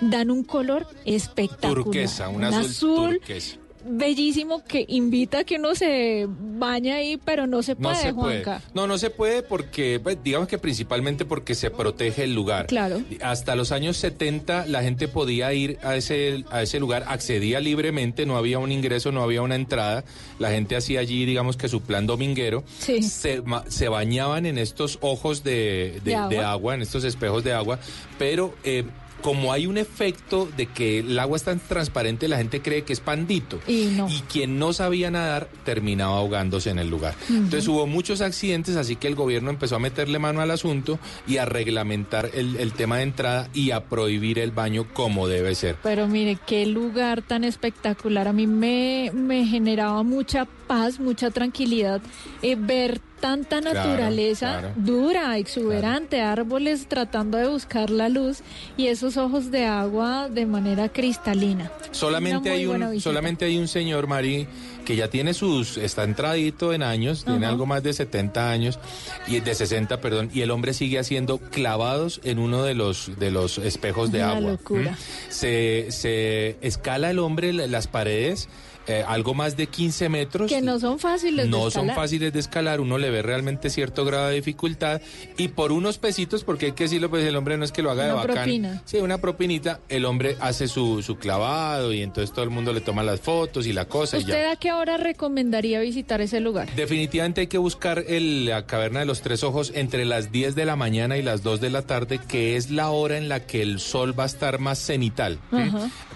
[0.00, 1.84] dan un color espectacular.
[1.84, 3.58] Turquesa, un Un azul, turquesa.
[3.86, 8.14] Bellísimo que invita a que uno se bañe ahí, pero no se puede, no se
[8.14, 8.42] puede.
[8.44, 8.62] Juanca.
[8.74, 12.66] No, no se puede porque, pues, digamos que principalmente porque se protege el lugar.
[12.66, 13.02] Claro.
[13.22, 18.26] Hasta los años 70 la gente podía ir a ese, a ese lugar, accedía libremente,
[18.26, 20.04] no había un ingreso, no había una entrada.
[20.38, 22.64] La gente hacía allí, digamos que su plan dominguero.
[22.78, 23.02] Sí.
[23.02, 26.28] Se, se bañaban en estos ojos de, de- De agua.
[26.30, 27.78] de agua, en estos espejos de agua,
[28.18, 28.54] pero...
[28.64, 28.84] eh,
[29.24, 32.92] como hay un efecto de que el agua es tan transparente, la gente cree que
[32.92, 33.58] es pandito.
[33.66, 34.06] Y no.
[34.06, 37.14] Y quien no sabía nadar terminaba ahogándose en el lugar.
[37.30, 41.38] Entonces hubo muchos accidentes, así que el gobierno empezó a meterle mano al asunto y
[41.38, 45.76] a reglamentar el, el tema de entrada y a prohibir el baño como debe ser.
[45.82, 48.28] Pero mire, qué lugar tan espectacular.
[48.28, 52.02] A mí me, me generaba mucha paz, mucha tranquilidad
[52.42, 54.72] eh, ver tanta naturaleza claro.
[54.76, 58.42] dura, exuberante, árboles tratando de buscar la luz
[58.76, 61.70] y esos ojos de agua de manera cristalina.
[61.90, 64.46] Solamente hay un solamente hay un señor Mari
[64.84, 67.52] que ya tiene sus está entradito en años, tiene Ajá.
[67.52, 68.78] algo más de 70 años
[69.26, 73.30] y de 60, perdón, y el hombre sigue haciendo clavados en uno de los de
[73.30, 74.50] los espejos de Una agua.
[74.52, 74.92] locura.
[74.92, 75.30] ¿Mm?
[75.30, 78.48] Se se escala el hombre la- las paredes
[78.86, 80.50] eh, algo más de 15 metros.
[80.52, 81.96] Que no son fáciles de no son escalar.
[81.96, 85.00] fáciles de escalar, uno le ve realmente cierto grado de dificultad
[85.38, 87.90] y por unos pesitos, porque hay que decirlo, pues el hombre no es que lo
[87.90, 88.34] haga de Una bacán.
[88.34, 88.82] propina.
[88.84, 92.82] Sí, una propinita, el hombre hace su, su clavado y entonces todo el mundo le
[92.82, 94.50] toma las fotos y la cosa y ¿Usted ya.
[94.52, 96.68] a qué hora recomendaría visitar ese lugar?
[96.74, 100.64] Definitivamente hay que buscar el- la caverna de los tres ojos entre las 10 de
[100.64, 103.62] la mañana y las 2 de la tarde, que es la hora en la que
[103.62, 105.38] el sol va a estar más cenital.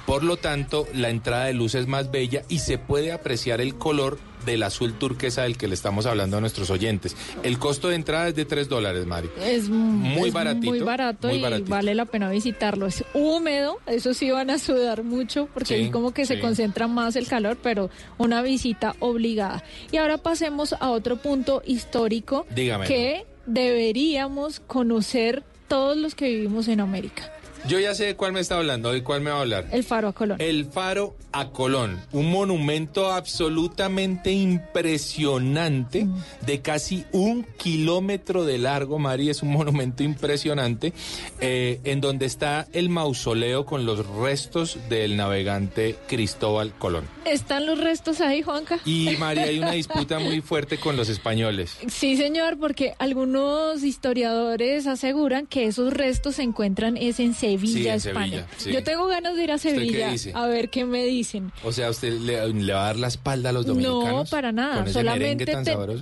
[0.07, 3.75] Por lo tanto, la entrada de luz es más bella y se puede apreciar el
[3.77, 4.19] color
[4.53, 7.17] del azul turquesa del que le estamos hablando a nuestros oyentes.
[7.43, 9.29] El costo de entrada es de 3 dólares, Mari.
[9.43, 11.71] Es Muy es baratito, Muy barato muy y baratito.
[11.71, 12.87] vale la pena visitarlo.
[12.87, 16.89] Es húmedo, eso sí van a sudar mucho porque Sí, ahí como que se concentra
[16.89, 19.63] más el calor, pero una visita obligada.
[19.93, 22.87] Y ahora pasemos a otro punto histórico Dígame.
[22.87, 27.31] que deberíamos conocer todos los que vivimos en América.
[27.67, 29.67] Yo ya sé de cuál me está hablando, de cuál me va a hablar.
[29.73, 30.41] El Faro a Colón.
[30.41, 36.07] El Faro a Colón, un monumento absolutamente impresionante
[36.47, 40.93] de casi un kilómetro de largo, Mari, es un monumento impresionante,
[41.41, 47.05] eh, en donde está el mausoleo con los restos del navegante Cristóbal Colón.
[47.25, 48.79] ¿Están los restos ahí, Juanca?
[48.85, 51.77] Y Mari, hay una disputa muy fuerte con los españoles.
[51.89, 58.09] Sí, señor, porque algunos historiadores aseguran que esos restos se encuentran es en Sevilla, Sí,
[58.09, 58.27] en España.
[58.31, 58.73] Sevilla, sí.
[58.73, 61.53] Yo tengo ganas de ir a ¿Usted qué Sevilla a ver qué me dicen.
[61.65, 64.05] O sea, ¿usted le, le va a dar la espalda a los dominicanos?
[64.13, 64.79] No, para nada.
[64.81, 65.47] ¿Con ese merengue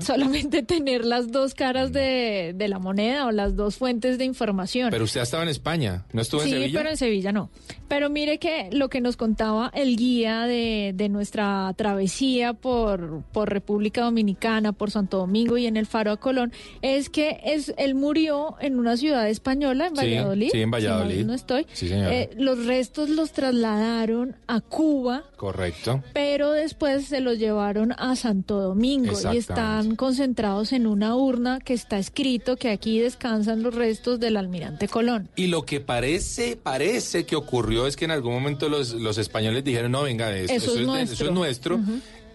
[0.03, 4.25] Solamente, tan tener las dos caras de, de la moneda o las dos fuentes de
[4.25, 4.91] información.
[4.91, 6.79] Pero usted estaba en España, ¿no estuvo sí, en Sevilla?
[6.81, 7.51] pero en Sevilla no.
[7.89, 13.49] Pero mire que lo que nos contaba el guía de, de nuestra travesía por, por
[13.51, 17.95] República Dominicana, por Santo Domingo y en el Faro a Colón, es que es, él
[17.95, 20.49] murió en una ciudad española, en Sí, Valladolid.
[20.51, 21.25] sí, en si Valladolid.
[21.25, 21.67] no estoy.
[21.73, 22.13] Sí, señora.
[22.15, 26.03] Eh, los restos los trasladaron a Cuba Correcto.
[26.13, 31.75] pero después se los llevaron a Santo Domingo y están concentrados en una urna que
[31.75, 35.29] está escrito que aquí descansan los restos del almirante Colón.
[35.37, 39.63] Y lo que parece, parece que ocurrió es que en algún momento los, los españoles
[39.65, 41.15] dijeron, no, venga, eso, Eso es eso de- nuestro".
[41.15, 41.81] eso es nuestro.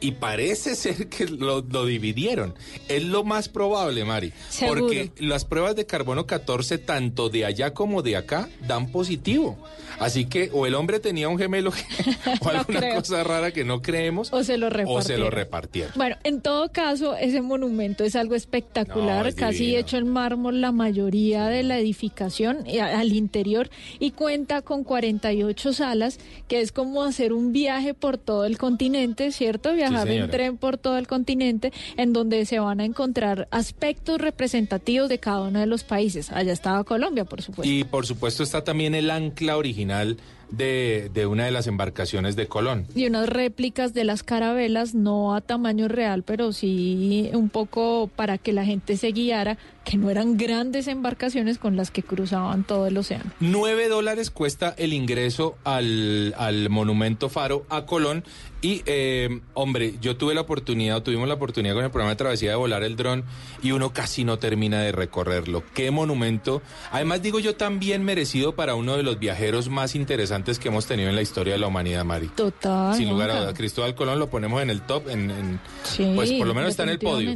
[0.01, 2.55] Y parece ser que lo, lo dividieron.
[2.89, 4.33] Es lo más probable, Mari.
[4.49, 4.81] Seguro.
[4.81, 9.57] Porque las pruebas de carbono 14, tanto de allá como de acá, dan positivo.
[9.99, 11.71] Así que o el hombre tenía un gemelo
[12.41, 12.95] o alguna creo.
[12.95, 15.91] cosa rara que no creemos, O se lo o se lo repartieron.
[15.95, 19.79] Bueno, en todo caso, ese monumento es algo espectacular, No, es casi divino.
[19.79, 25.73] hecho en mármol la mayoría de la edificación a- al interior y cuenta con 48
[25.73, 29.73] salas, que es como hacer un viaje por todo el continente, ¿cierto?
[29.73, 30.31] Viajar en señora.
[30.31, 35.41] tren por todo el continente, en donde se van a encontrar aspectos representativos de cada
[35.41, 36.31] uno de los países.
[36.31, 37.71] Allá estaba Colombia, por supuesto.
[37.71, 40.17] Y por supuesto está también el ancla original
[40.51, 42.87] de, de una de las embarcaciones de Colón.
[42.95, 48.37] y unas réplicas de las carabelas, no a tamaño real, pero sí un poco para
[48.37, 52.85] que la gente se guiara, que no eran grandes embarcaciones con las que cruzaban todo
[52.87, 53.31] el océano.
[53.39, 58.23] 9 dólares cuesta el ingreso al, al monumento Faro a Colón.
[58.63, 62.17] Y, eh, hombre, yo tuve la oportunidad, o tuvimos la oportunidad con el programa de
[62.17, 63.23] travesía de volar el dron
[63.63, 65.63] y uno casi no termina de recorrerlo.
[65.73, 66.61] Qué monumento.
[66.91, 71.09] Además, digo yo, también merecido para uno de los viajeros más interesantes que hemos tenido
[71.09, 72.27] en la historia de la humanidad, Mari.
[72.27, 72.95] Total.
[72.95, 76.31] Sin lugar a dudas, Cristóbal Colón lo ponemos en el top, en, en- Sí, pues
[76.33, 77.35] por lo menos está en el podio.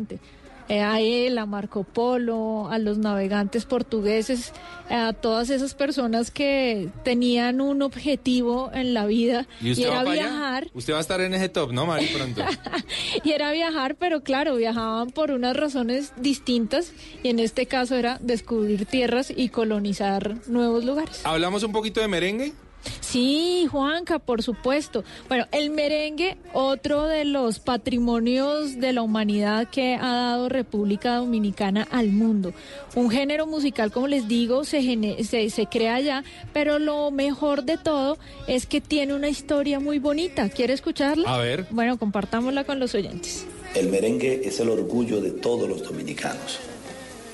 [0.67, 4.51] Eh, a él, a Marco Polo, a los navegantes portugueses,
[4.89, 10.03] a todas esas personas que tenían un objetivo en la vida ¿Y usted era va
[10.05, 10.23] para allá?
[10.23, 10.67] viajar.
[10.73, 12.07] Usted va a estar en ese top, ¿no, Mari?
[12.07, 12.41] Pronto.
[13.23, 18.17] Y era viajar, pero claro, viajaban por unas razones distintas y en este caso era
[18.21, 21.21] descubrir tierras y colonizar nuevos lugares.
[21.25, 22.53] ¿Hablamos un poquito de merengue?
[23.01, 25.03] Sí, Juanca, por supuesto.
[25.29, 31.87] Bueno, el merengue, otro de los patrimonios de la humanidad que ha dado República Dominicana
[31.91, 32.53] al mundo.
[32.95, 37.63] Un género musical, como les digo, se, gene- se, se crea allá, pero lo mejor
[37.63, 38.17] de todo
[38.47, 40.49] es que tiene una historia muy bonita.
[40.49, 41.33] ¿Quiere escucharla?
[41.33, 41.67] A ver.
[41.71, 43.45] Bueno, compartámosla con los oyentes.
[43.75, 46.59] El merengue es el orgullo de todos los dominicanos.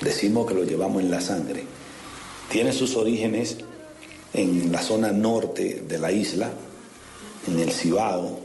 [0.02, 1.64] Decimos que lo llevamos en la sangre.
[2.50, 3.58] Tiene sus orígenes
[4.34, 6.50] en la zona norte de la isla,
[7.48, 8.40] en el Cibao.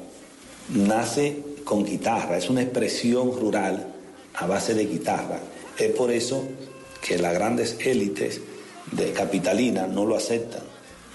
[0.70, 3.86] Nace con guitarra, es una expresión rural
[4.34, 5.38] a base de guitarra.
[5.78, 6.42] Es por eso
[7.00, 8.40] que las grandes élites
[8.92, 10.62] de capitalina no lo aceptan,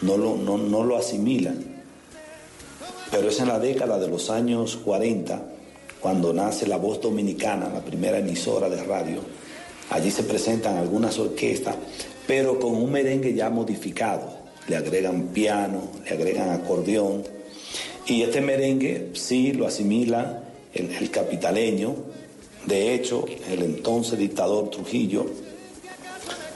[0.01, 1.81] no lo, no, no lo asimilan.
[3.09, 5.41] Pero es en la década de los años 40
[5.99, 9.19] cuando nace la voz dominicana, la primera emisora de radio.
[9.91, 11.75] Allí se presentan algunas orquestas,
[12.25, 14.40] pero con un merengue ya modificado.
[14.67, 17.23] Le agregan piano, le agregan acordeón.
[18.05, 20.43] Y este merengue sí lo asimila
[20.73, 21.95] el, capitaleño.
[22.65, 25.25] De hecho, el entonces dictador Trujillo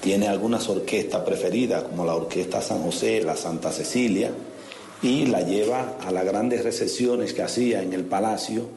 [0.01, 4.31] tiene algunas orquestas preferidas, como la Orquesta San José, la Santa Cecilia,
[5.01, 8.67] y la lleva a las grandes recesiones que hacía en el palacio,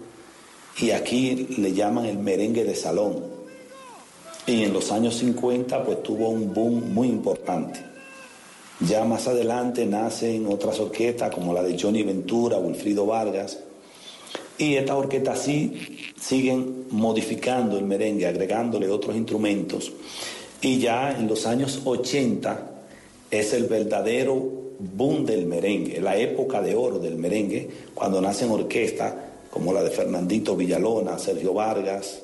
[0.79, 3.25] y aquí le llaman el merengue de salón.
[4.47, 7.88] Y en los años 50 pues tuvo un boom muy importante.
[8.81, 13.59] Ya más adelante nacen otras orquestas como la de Johnny Ventura, Wilfrido Vargas,
[14.57, 15.73] y estas orquestas sí
[16.21, 19.93] siguen modificando el merengue, agregándole otros instrumentos.
[20.61, 22.71] Y ya en los años 80
[23.31, 24.35] es el verdadero
[24.79, 29.15] boom del merengue, la época de oro del merengue, cuando nacen orquestas
[29.51, 32.23] como la de Fernandito Villalona, Sergio Vargas,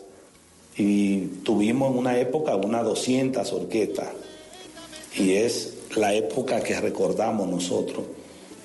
[0.76, 4.09] y tuvimos en una época unas 200 orquestas,
[5.16, 8.05] y es la época que recordamos nosotros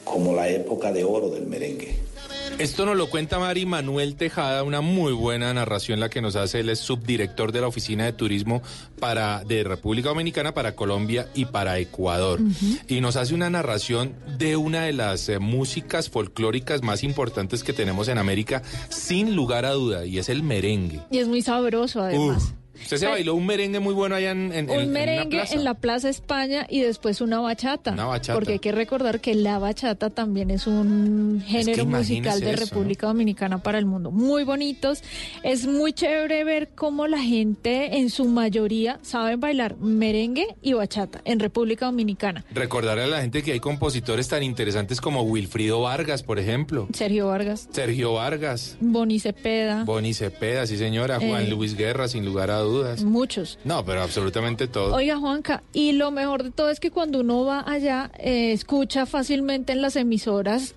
[0.03, 2.09] como la época de oro del merengue.
[2.57, 6.59] Esto nos lo cuenta Mari Manuel Tejada, una muy buena narración la que nos hace.
[6.59, 8.61] Él es subdirector de la Oficina de Turismo
[8.99, 12.39] para, de República Dominicana para Colombia y para Ecuador.
[12.87, 17.71] Y nos hace una narración de una de las eh, músicas folclóricas más importantes que
[17.71, 21.01] tenemos en América, sin lugar a duda, y es el merengue.
[21.11, 22.43] Y es muy sabroso además.
[22.43, 22.51] Uf,
[22.83, 25.55] Usted se bailó un merengue muy bueno allá en, en- un una merengue plaza.
[25.55, 27.91] en la Plaza España y después una bachata.
[27.91, 28.33] Una bachata.
[28.37, 33.07] Porque hay que recordar que la bachata también es un género musical de eso, República
[33.07, 34.11] Dominicana para el mundo.
[34.11, 35.03] Muy bonitos.
[35.43, 41.21] Es muy chévere ver cómo la gente en su mayoría saben bailar merengue y bachata
[41.25, 42.45] en República Dominicana.
[42.51, 46.87] Recordarle a la gente que hay compositores tan interesantes como Wilfrido Vargas, por ejemplo.
[46.93, 51.49] Sergio Vargas, Sergio Vargas, Boni Cepeda, Bonnie Cepeda, sí señora, Juan Eh.
[51.49, 52.68] Luis Guerra, sin lugar a dudas.
[53.03, 53.57] Muchos.
[53.63, 54.93] No, pero absolutamente todo.
[54.95, 59.05] Oiga, Juanca, y lo mejor de todo es que cuando uno va allá, eh, escucha
[59.05, 60.75] fácilmente en las emisoras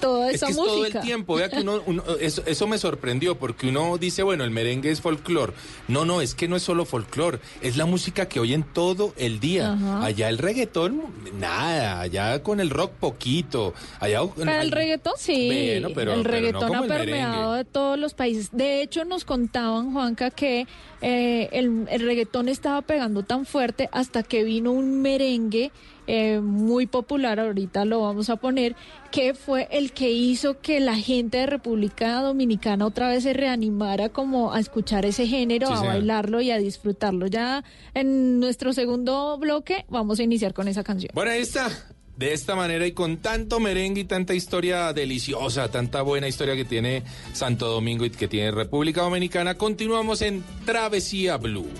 [0.00, 0.74] toda Es esa que es música.
[0.74, 4.42] todo el tiempo, vea que uno, uno- eso, eso me sorprendió, porque uno dice, bueno,
[4.42, 5.52] el merengue es folclore.
[5.86, 9.38] No, no, es que no es solo folclore, es la música que oyen todo el
[9.38, 9.74] día.
[9.74, 10.02] Ajá.
[10.02, 11.02] Allá el reggaetón,
[11.38, 13.74] nada, allá con el rock poquito.
[14.00, 15.46] Allá, Pero el reggaetón sí.
[15.48, 18.48] Bueno, pero- el pero no reggaetón como ha el permeado de todos los países.
[18.50, 20.66] De hecho, nos contaban, Juanca, que
[21.02, 25.72] eh, el, el reggaetón estaba pegando tan fuerte hasta que vino un merengue
[26.06, 28.74] eh, muy popular, ahorita lo vamos a poner,
[29.12, 34.08] que fue el que hizo que la gente de República Dominicana otra vez se reanimara
[34.08, 37.28] como a escuchar ese género, Sí, a bailarlo y a disfrutarlo.
[37.28, 37.62] Ya
[37.94, 41.12] en nuestro segundo bloque vamos a iniciar con esa canción.
[41.14, 41.68] Bueno, ahí está.
[42.16, 46.64] De esta manera y con tanto merengue y tanta historia deliciosa, tanta buena historia que
[46.64, 47.02] tiene
[47.32, 51.70] Santo Domingo y que tiene República Dominicana, continuamos en Travesía Blue.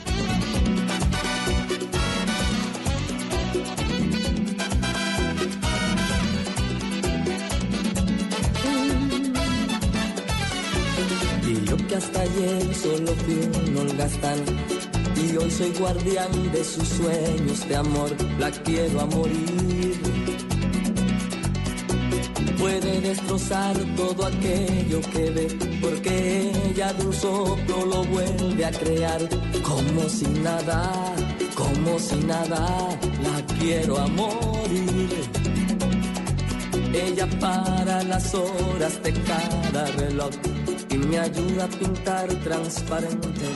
[11.46, 14.38] Y yo que hasta ayer solo fui un holgazán
[15.16, 19.91] Y hoy soy guardián de sus sueños de amor La quiero a morir
[22.62, 25.48] Puede destrozar todo aquello que ve
[25.80, 29.20] Porque ella de un soplo lo vuelve a crear
[29.62, 31.12] Como si nada,
[31.56, 32.64] como si nada
[33.20, 35.10] La quiero a morir
[36.94, 40.30] ella para las horas de cada reloj
[40.90, 43.46] y me ayuda a pintar transparente.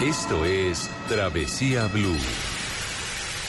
[0.00, 2.16] Esto es Travesía Blue.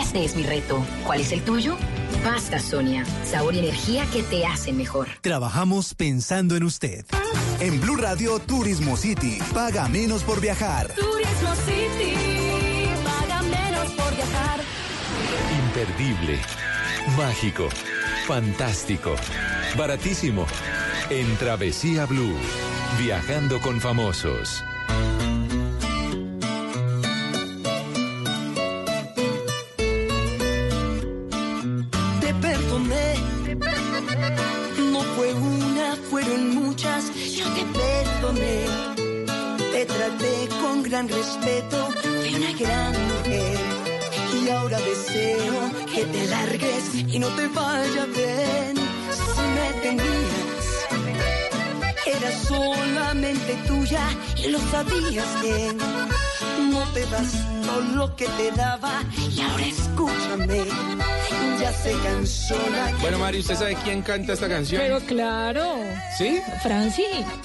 [0.00, 0.84] Este es mi reto.
[1.04, 1.76] ¿Cuál es el tuyo?
[2.24, 5.08] Pasta Sonia, sabor y energía que te hacen mejor.
[5.20, 7.04] Trabajamos pensando en usted.
[7.60, 10.88] En Blue Radio Turismo City, paga menos por viajar.
[10.94, 12.14] Turismo City,
[13.04, 14.60] paga menos por viajar.
[15.66, 16.40] Imperdible,
[17.16, 17.68] mágico,
[18.26, 19.14] fantástico,
[19.76, 20.46] baratísimo.
[21.10, 22.36] En Travesía Blue,
[22.98, 24.64] viajando con famosos.
[41.32, 43.58] respeto de una gran mujer.
[44.44, 48.74] Y ahora deseo que te largues y no te vaya bien.
[49.10, 50.64] Si me tenías,
[52.06, 54.04] era solamente tuya
[54.36, 55.78] y lo sabías bien.
[56.70, 60.64] No te bastó lo que te daba y ahora escúchame.
[61.60, 62.56] Ya se cansó
[63.00, 64.82] Bueno, Mario, ¿usted sabe quién canta esta canción?
[64.82, 65.76] Pero claro.
[66.18, 66.40] ¿Sí?
[66.62, 67.04] Franci.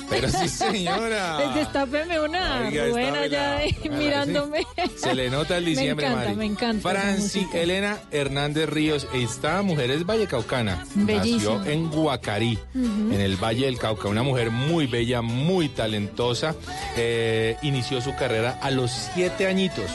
[0.10, 1.38] Pero sí, señora.
[1.48, 2.70] Desde esta FM1 Ah,
[3.66, 4.66] ah, mirándome.
[4.96, 6.90] Se le nota el diciembre, Me encanta, me encanta.
[6.90, 10.86] Franci Elena Hernández Ríos, esta mujer es vallecaucana.
[10.96, 14.08] Nació en Guacarí, en el Valle del Cauca.
[14.08, 16.56] Una mujer muy bella, muy talentosa.
[16.96, 19.92] Eh, inició su carrera a los siete añitos.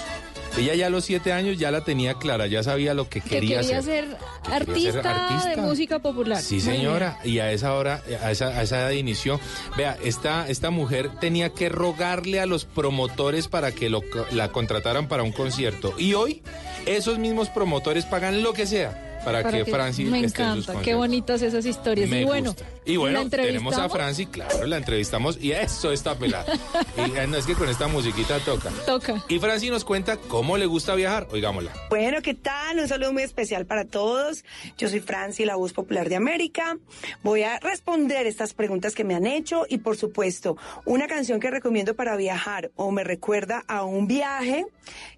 [0.59, 3.29] Ella ya a los siete años ya la tenía clara, ya sabía lo que Que
[3.31, 4.05] quería, quería hacer.
[4.05, 5.51] ser quería artista, ser artista.
[5.51, 6.41] de música popular.
[6.43, 7.19] Sí, señora.
[7.25, 9.41] Y a esa hora, a esa, a esa edad inició.
[9.77, 15.09] Vea, esta, esta mujer tenía que rogarle a los promotores para que lo- la contrataran
[15.09, 15.95] para un concierto.
[15.99, 16.43] Y hoy,
[16.87, 20.65] esos mismos promotores pagan lo que sea para, Para que, Franci me esté en sus
[20.65, 20.99] encanta, qué conciertos.
[20.99, 22.09] bonitas esas historias.
[22.09, 22.67] Me y bueno, gusta.
[22.85, 23.89] Y bueno, ¿la tenemos a?
[23.89, 26.47] Franci, claro, la entrevistamos y eso está pelada.
[26.97, 28.71] y eh, no es que con esta musiquita toca.
[28.87, 29.25] Toca.
[29.29, 31.29] Y Franci nos cuenta cómo le gusta viajar.
[31.31, 31.73] Oigámosla.
[31.91, 32.79] Bueno, ¿qué tal?
[32.79, 34.45] Un saludo muy especial para todos.
[34.79, 36.77] Yo soy Franci, la voz popular de América.
[37.23, 41.51] Voy a responder estas preguntas que me han hecho y, por supuesto, una canción que
[41.51, 44.67] recomiendo para viajar o me recuerda a un viaje.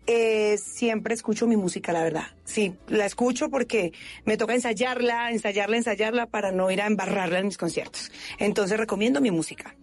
[0.07, 2.25] Eh, siempre escucho mi música, la verdad.
[2.45, 3.93] sí, la escucho porque
[4.25, 8.13] me toca ensayarla, ensayarla, ensayarla para no ir a embarrarla en mis conciertos.
[8.39, 9.75] Entonces recomiendo mi música.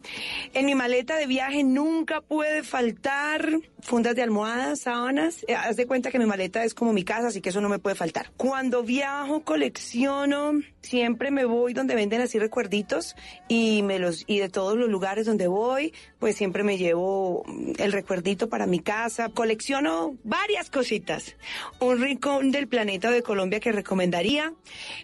[0.54, 3.50] En mi maleta de viaje nunca puede faltar
[3.82, 5.44] fundas de almohadas, sábanas.
[5.48, 7.70] Eh, haz de cuenta que mi maleta es como mi casa, así que eso no
[7.70, 8.32] me puede faltar.
[8.38, 13.16] Cuando viajo, colecciono, siempre me voy donde venden así recuerditos
[13.48, 17.44] y me los y de todos los lugares donde voy, pues siempre me llevo
[17.78, 19.30] el recuerdito para mi casa.
[19.30, 21.36] Colecciono varias cositas.
[21.80, 24.54] Un rincón del planeta de Colombia que recomendaría.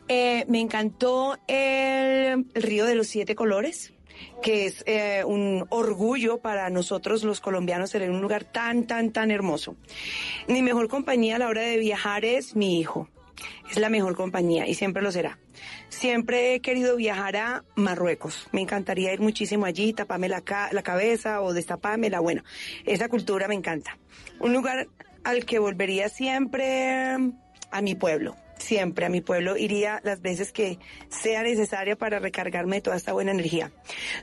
[0.07, 3.93] Eh, me encantó el, río de los siete colores
[4.41, 9.29] que es eh, un orgullo para nosotros los colombianos tener un lugar tan, tan, tan
[9.29, 9.75] hermoso.
[10.47, 13.09] Mi mejor compañía a la hora de viajar es mi hijo.
[13.69, 15.37] Es la mejor compañía y siempre lo será.
[15.89, 18.47] Siempre he querido viajar a Marruecos.
[18.51, 22.19] Me encantaría ir muchísimo allí, taparme la, ca- la cabeza o destapármela.
[22.19, 22.43] Bueno,
[22.85, 23.97] esa cultura me encanta.
[24.39, 24.87] Un lugar
[25.23, 27.17] al que volvería siempre
[27.71, 28.35] a mi pueblo.
[28.59, 30.79] Siempre a mi pueblo iría las veces que
[31.09, 33.71] sea necesaria para recargarme de toda esta buena energía.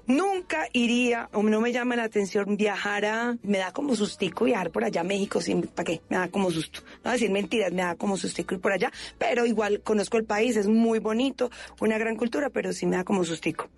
[0.07, 4.71] Nunca iría, o no me llama la atención viajar a, me da como sustico viajar
[4.71, 6.03] por allá a México, sin, ¿para qué?
[6.09, 6.81] Me da como susto.
[6.83, 10.17] No voy a decir mentiras, me da como sustico ir por allá, pero igual conozco
[10.17, 13.69] el país, es muy bonito, una gran cultura, pero sí me da como sustico.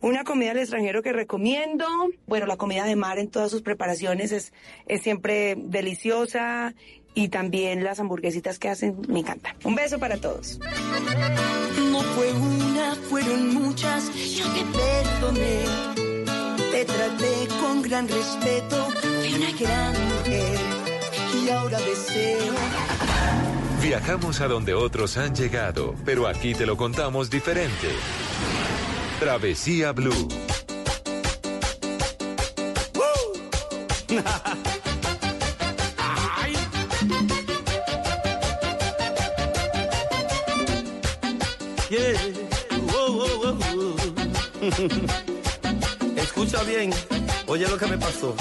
[0.00, 1.86] Una comida al extranjero que recomiendo,
[2.26, 4.52] bueno, la comida de mar en todas sus preparaciones es,
[4.86, 6.74] es siempre deliciosa
[7.14, 9.54] y también las hamburguesitas que hacen me encantan.
[9.64, 10.58] Un beso para todos.
[11.90, 15.64] No fue una, fueron muchas, yo te perdoné.
[16.72, 20.58] Te traté con gran respeto, fui una gran mujer
[21.44, 22.54] y ahora deseo.
[23.80, 27.88] Viajamos a donde otros han llegado, pero aquí te lo contamos diferente.
[29.20, 30.28] Travesía Blue.
[41.90, 41.96] Oh,
[42.96, 43.96] oh, oh, oh.
[46.16, 46.90] Escucha bien,
[47.46, 48.34] oye lo que me pasó.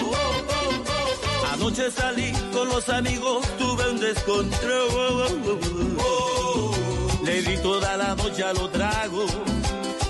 [0.03, 5.44] oh, Anoche salí con los amigos, tuve un descontrol.
[7.65, 9.35] Toda la noche a los tragos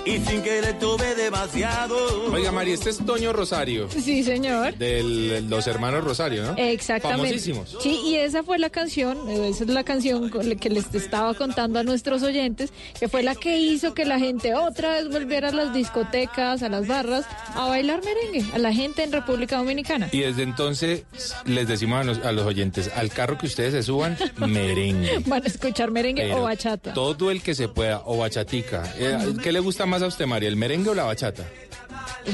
[0.05, 1.97] y sin querer tuve demasiado.
[2.33, 4.77] Oiga, Mari, este es Toño Rosario, Sí, señor.
[4.77, 6.55] de los hermanos Rosario, ¿no?
[6.57, 7.23] Exactamente.
[7.25, 7.77] Famosísimos.
[7.81, 11.83] Sí, y esa fue la canción, esa es la canción que les estaba contando a
[11.83, 15.75] nuestros oyentes, que fue la que hizo que la gente otra vez volviera a las
[15.75, 20.09] discotecas, a las barras, a bailar merengue, a la gente en República Dominicana.
[20.13, 21.05] Y desde entonces
[21.45, 25.19] les decimos a los, a los oyentes, al carro que ustedes se suban, merengue.
[25.27, 26.93] Van a escuchar merengue Pero o bachata.
[26.95, 28.83] Todo el que se pueda, o bachatica.
[28.99, 31.45] Eh, ¿Qué le gusta más a usted, María, el merengue o la bachata?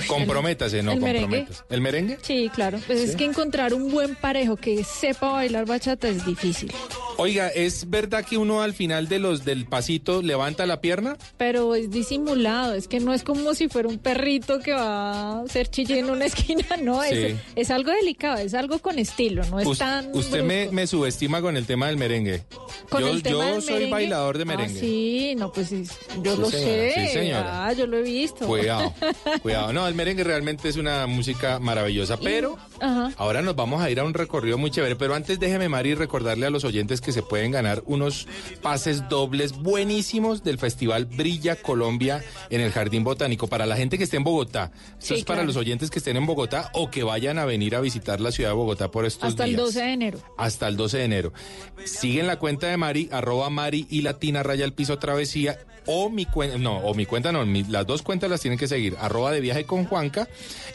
[0.07, 1.21] Comprométase, no el merengue.
[1.41, 1.65] comprometas.
[1.71, 2.19] ¿El merengue?
[2.23, 2.79] Sí, claro.
[2.87, 6.73] Pues es que encontrar un buen parejo que sepa bailar bachata es difícil.
[7.17, 11.17] Oiga, ¿es verdad que uno al final de los del pasito levanta la pierna?
[11.37, 15.49] Pero es disimulado, es que no es como si fuera un perrito que va a
[15.49, 17.37] ser chille en una esquina, no, es, Sí.
[17.57, 20.11] es algo delicado, es algo con estilo, no es tan...
[20.15, 22.45] usted me, subestima con el tema del merengue.
[22.89, 23.93] Con yo el tema yo del soy merengue.
[23.93, 24.81] bailador de Ah, merengue.
[24.81, 25.77] sí, no, pues yo
[26.35, 27.33] Sí, lo señora, sé.
[27.35, 28.47] Ah, yo lo he visto.
[28.47, 29.41] Cuidado, cuidado.
[29.51, 33.11] No, el merengue realmente es una música maravillosa, pero Ajá.
[33.17, 34.97] ahora nos vamos a ir a un recorrido muy chévere.
[34.97, 38.27] Pero antes déjeme, Mari, recordarle a los oyentes que se pueden ganar unos
[38.63, 43.47] pases dobles buenísimos del Festival Brilla Colombia en el Jardín Botánico.
[43.49, 44.71] Para la gente que esté en Bogotá.
[44.75, 47.75] Esto Sí, es para los oyentes que estén en Bogotá o que vayan a venir
[47.77, 49.63] a visitar la ciudad de Bogotá por estos Hasta el días.
[49.63, 50.19] 12 de enero.
[50.39, 51.33] Hasta el 12 de enero.
[51.85, 55.59] Siguen la cuenta de Mari, arroba Mari y Latina Raya al Piso Travesía.
[55.87, 58.69] O mi cuenta, no, o mi cuenta no, mi- las dos cuentas las tienen que
[58.69, 60.29] seguir, arroba de viaje con Juanca.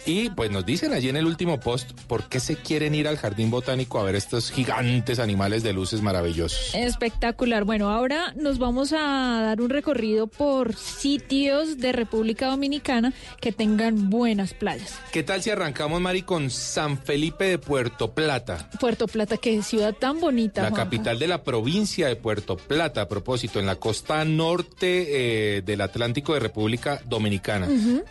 [0.06, 3.18] Y pues nos dicen allí en el último post por qué se quieren ir al
[3.18, 6.74] Jardín Botánico a ver estos gigantes animales de luces maravillosos.
[6.76, 7.64] Espectacular.
[7.64, 14.10] Bueno, ahora nos vamos a dar un recorrido por sitios de República Dominicana que tengan
[14.10, 15.00] buenas playas.
[15.12, 18.70] ¿Qué tal si arrancamos, Mari, con San Felipe de Puerto Plata?
[18.80, 20.62] Puerto Plata, qué ciudad tan bonita.
[20.62, 20.84] La Juanca.
[20.86, 25.82] capital de la provincia de Puerto Plata, a propósito, en la costa norte eh, del
[25.82, 27.68] Atlántico de República Dominicana.
[27.68, 28.04] Ujú.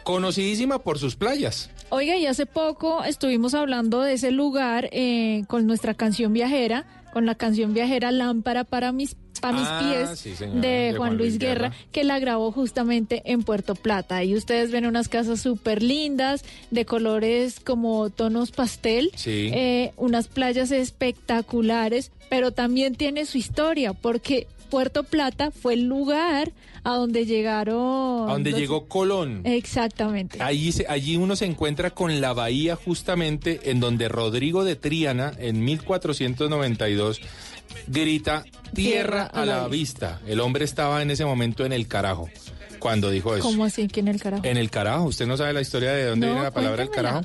[0.45, 1.71] Conocidísima por sus playas.
[1.89, 6.85] Oiga, y hace poco estuvimos hablando de ese lugar eh, con nuestra canción viajera,
[7.15, 11.39] con la canción viajera Lámpara para mis para mis Ah, pies sí, de, Juan Luis
[11.39, 14.23] Guerra, que la grabó justamente en Puerto Plata.
[14.25, 19.51] Y ustedes ven unas casas súper lindas, de colores como tonos pastel, Sí.
[19.53, 26.53] eh, unas playas espectaculares, pero también tiene su historia, porque Puerto Plata fue el lugar
[26.85, 28.29] a donde llegaron.
[28.29, 29.41] A donde los- llegó Colón.
[29.45, 30.41] Exactamente.
[30.43, 35.33] Allí, se- allí uno se encuentra con la bahía justamente en donde Rodrigo de Triana
[35.39, 37.21] en 1492
[37.87, 40.21] grita tierra a la vista.
[40.27, 42.29] El hombre estaba en ese momento en el carajo
[42.79, 43.45] cuando dijo eso.
[43.45, 43.89] ¿Cómo así?
[43.89, 44.45] ¿Quién el carajo?
[44.45, 46.91] En el carajo, ¿usted no sabe la historia de dónde No, viene la palabra el
[46.91, 47.23] carajo?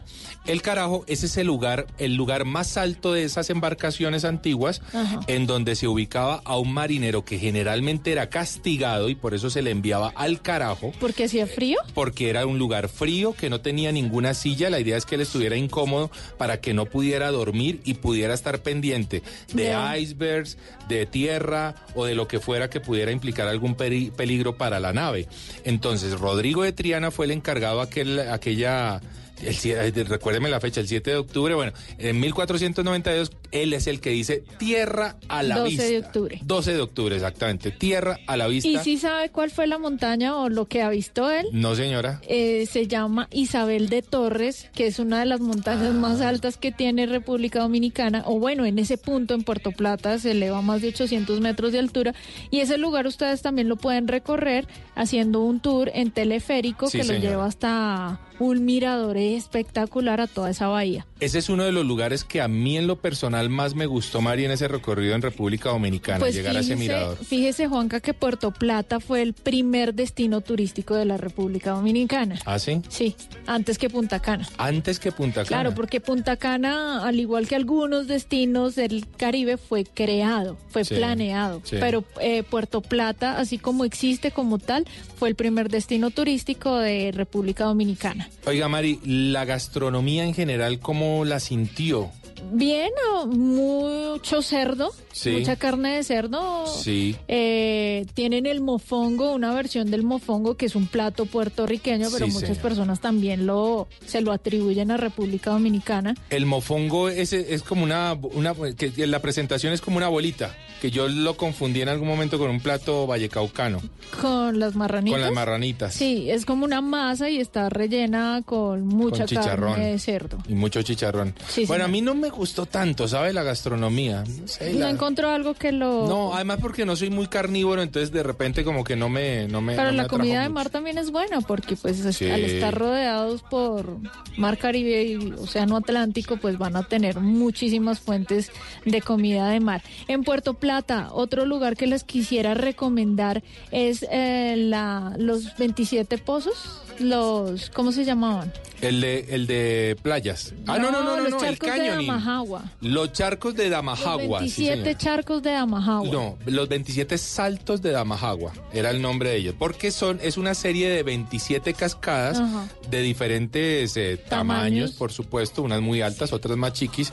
[0.50, 5.20] El carajo es ese lugar, el lugar más alto de esas embarcaciones antiguas, Ajá.
[5.28, 9.62] en donde se ubicaba a un marinero que generalmente era castigado y por eso se
[9.62, 11.78] le enviaba al carajo ¿Porque hacía frío?
[11.94, 14.72] porque era un lugar frío, que no tenía ninguna silla.
[14.72, 18.64] La idea es que él estuviera incómodo para que no pudiera dormir y pudiera estar
[18.64, 19.22] pendiente
[19.54, 24.80] de icebergs, de tierra o de lo que fuera que pudiera implicar algún peligro para
[24.80, 25.28] la nave.
[25.64, 29.00] Entonces, Rodrigo de Triana fue el encargado aquel, aquella...
[29.42, 31.54] El, recuérdeme la fecha, el 7 de octubre.
[31.56, 35.84] Bueno, en 1492 él es el que dice tierra a la 12 vista.
[35.86, 36.40] de octubre.
[36.44, 37.72] 12 de octubre, exactamente.
[37.72, 38.70] Tierra a la vista.
[38.70, 41.48] ¿Y si sabe cuál fue la montaña o lo que avistó él?
[41.52, 42.22] No, señora.
[42.28, 45.98] Eh, se llama Isabel de Torres, que es una de las montañas Ah.
[46.00, 50.32] más altas que tiene República Dominicana, o bueno, en ese punto en Puerto Plata se
[50.32, 52.14] eleva más de 800 metros de altura,
[52.52, 57.04] y ese lugar ustedes también lo pueden recorrer haciendo un tour en teleférico Sí, que
[57.06, 57.30] lo señora.
[57.30, 61.06] lleva hasta un mirador espectacular a toda esa bahía.
[61.20, 64.20] Ese es uno de los lugares que a mí en lo personal más me gustó,
[64.20, 67.16] Mari, en ese recorrido en República Dominicana, Pues llegar a ese mirador.
[67.24, 72.38] fíjese, Juanca, que Puerto Plata fue el primer destino turístico de la República Dominicana.
[72.46, 72.82] ¿Ah, sí?
[72.90, 73.16] Sí,
[73.46, 74.46] antes que Punta Cana.
[74.58, 75.48] Antes que Punta Cana.
[75.48, 80.96] Claro, porque Punta Cana, al igual que algunos destinos del Caribe, fue creado, fue Sí,
[80.96, 81.62] planeado.
[81.64, 81.78] sí.
[81.80, 84.86] Pero eh, Puerto Plata, así como existe como tal,
[85.18, 88.28] fue el primer destino turístico de República Dominicana.
[88.48, 92.10] Oiga, Mari, la gastronomía en general, ¿cómo la sintió?
[92.52, 92.90] Bien,
[93.28, 95.32] mucho cerdo, Sí.
[95.32, 96.66] mucha carne de cerdo.
[96.68, 97.16] Sí.
[97.28, 102.32] Eh, tienen el mofongo, una versión del mofongo que es un plato puertorriqueño, pero Sí,
[102.32, 102.62] muchas señor.
[102.64, 106.16] personas también lo se lo atribuyen a República Dominicana.
[106.30, 110.92] El mofongo es, es como una, una que la presentación es como una bolita, que
[110.92, 113.82] yo lo confundí en algún momento con un plato vallecaucano,
[114.22, 115.14] Con las marranitas.
[115.18, 115.94] con las marranitas.
[115.94, 120.38] Sí, es como una masa y está rellena con mucha Con carne de cerdo.
[120.48, 121.34] Y mucho chicharrón.
[121.50, 121.90] Sí, bueno, señor.
[121.90, 123.34] a mí no me gustó tanto, ¿sabe?
[123.34, 124.24] La gastronomía.
[124.24, 126.08] No sé, No la- encontró algo que lo...
[126.08, 129.48] No, además porque no soy muy carnívoro, entonces de repente como que no me...
[129.48, 130.54] No me Pero no me la comida de mucho.
[130.56, 132.30] mar también es buena porque pues Sí.
[132.30, 133.98] al estar rodeados por
[134.38, 138.52] mar Caribe y Océano Atlántico pues van a tener muchísimas fuentes
[138.86, 139.82] de comida de mar.
[140.08, 146.82] En Puerto Plata, otro lugar que les quisiera recomendar es eh, la, los 27 pozos,
[147.00, 148.52] los, ¿cómo se llamaban?
[148.82, 150.54] El de, el de playas.
[150.66, 152.08] Ah, no, no, no, no, los no, el charcos de canyoning.
[152.08, 152.64] Damajagua.
[152.80, 154.42] Los charcos de Damajagua.
[154.42, 154.98] Los sí, 27 señor.
[154.98, 156.10] charcos de Damajagua.
[156.10, 160.54] No, los 27 saltos de Damajagua era el nombre de ellos, porque son es una
[160.54, 162.68] serie de 27 cascadas Ajá.
[162.90, 164.92] de diferentes eh, tamaños, Tamaños.
[164.94, 167.12] por supuesto, unas muy altas, otras más chiquis,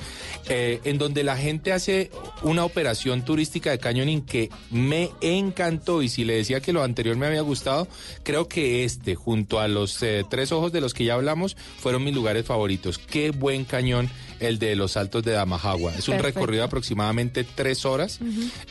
[0.48, 2.12] eh, en donde la gente hace
[2.42, 7.16] una operación turística de cañoning que me encantó y si le decía que lo anterior
[7.16, 7.88] me había gustado,
[8.22, 12.02] creo que este, junto a los eh, tres ojos de los que ya hablamos, fueron
[12.02, 12.98] mis lugares favoritos.
[12.98, 14.08] Qué buen cañón
[14.40, 15.94] el de los saltos de Damajagua.
[15.94, 16.40] Es un Perfecto.
[16.40, 18.18] recorrido de aproximadamente tres horas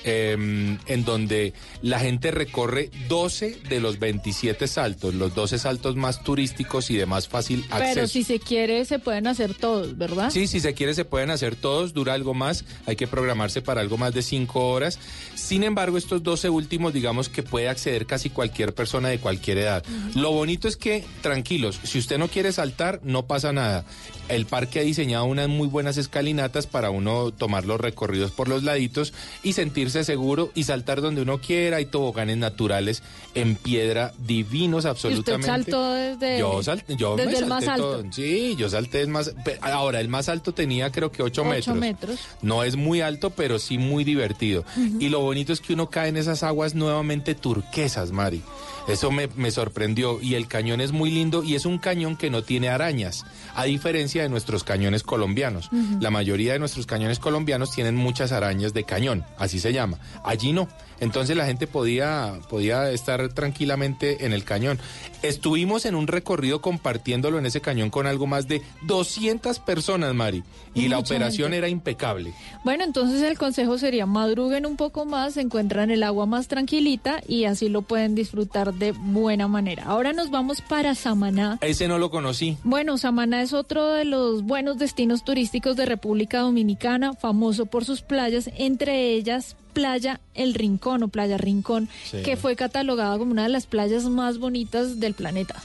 [0.03, 6.23] eh, en donde la gente recorre 12 de los 27 saltos, los 12 saltos más
[6.23, 7.93] turísticos y de más fácil acceso.
[7.95, 10.29] Pero si se quiere se pueden hacer todos, ¿verdad?
[10.31, 13.81] Sí, si se quiere se pueden hacer todos, dura algo más, hay que programarse para
[13.81, 14.99] algo más de cinco horas.
[15.35, 19.83] Sin embargo, estos 12 últimos, digamos que puede acceder casi cualquier persona de cualquier edad.
[20.15, 23.85] Lo bonito es que, tranquilos, si usted no quiere saltar, no pasa nada.
[24.27, 28.63] El parque ha diseñado unas muy buenas escalinatas para uno tomar los recorridos por los
[28.63, 31.77] laditos y sentirse seguro y saltar donde uno quiera.
[31.77, 33.01] Hay toboganes naturales
[33.33, 35.47] en piedra divinos Y usted absolutamente.
[35.47, 37.91] saltó desde, Yo salté, yo me desde el más alto.
[38.01, 38.11] todo.
[38.11, 39.33] Sí, yo salté el más.
[39.61, 41.77] Ahora, el más alto tenía creo que 8 Ocho metros.
[41.77, 42.19] metros.
[42.41, 44.63] No es muy alto, pero sí muy divertido.
[44.99, 48.41] Y lo bonito es que uno cae en esas aguas nuevamente turquesas, Mari.
[48.87, 50.21] Eso me, me sorprendió.
[50.21, 53.25] Y el cañón es muy lindo y es un cañón que no tiene arañas,
[53.55, 55.69] a diferencia de nuestros cañones colombianos.
[55.99, 59.99] La mayoría de nuestros cañones colombianos tienen muchas arañas de cañón, así se llama.
[60.23, 60.67] Allí no.
[60.99, 64.79] Entonces la gente podía, podía estar tranquilamente en el cañón.
[65.21, 70.43] Estuvimos en un recorrido compartiéndolo en ese cañón con algo más de 200 personas, Mari.
[70.73, 71.57] Y la operación gente.
[71.57, 72.33] era impecable.
[72.63, 77.45] Bueno, entonces el consejo sería madruguen un poco más, encuentran el agua más tranquilita y
[77.45, 79.83] así lo pueden disfrutar de buena manera.
[79.85, 81.57] Ahora nos vamos para Samaná.
[81.61, 82.57] Ese no lo conocí.
[82.63, 88.01] Bueno, Samaná es otro de los buenos destinos turísticos de República Dominicana, famoso por sus
[88.01, 92.21] playas, entre ellas Playa El Rincón o Playa Rincón, Sí.
[92.23, 95.55] que fue catalogada como una de las playas más bonitas del planeta.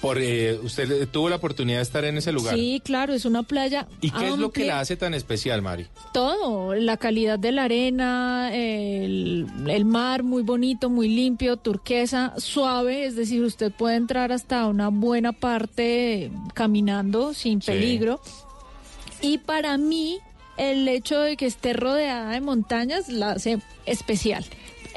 [0.00, 2.54] Por, eh, usted eh, tuvo la oportunidad de estar en ese lugar.
[2.54, 5.86] Sí, claro, es una playa ¿Y qué es lo que la hace tan especial, Mari?
[6.12, 13.06] Todo, la calidad de la arena, el, el mar muy bonito, muy limpio, turquesa, suave,
[13.06, 17.72] es decir, usted puede entrar hasta una buena parte caminando sin Sí.
[17.72, 18.20] peligro.
[19.20, 20.18] Y para mí,
[20.58, 24.44] el hecho de que esté rodeada de montañas la hace especial.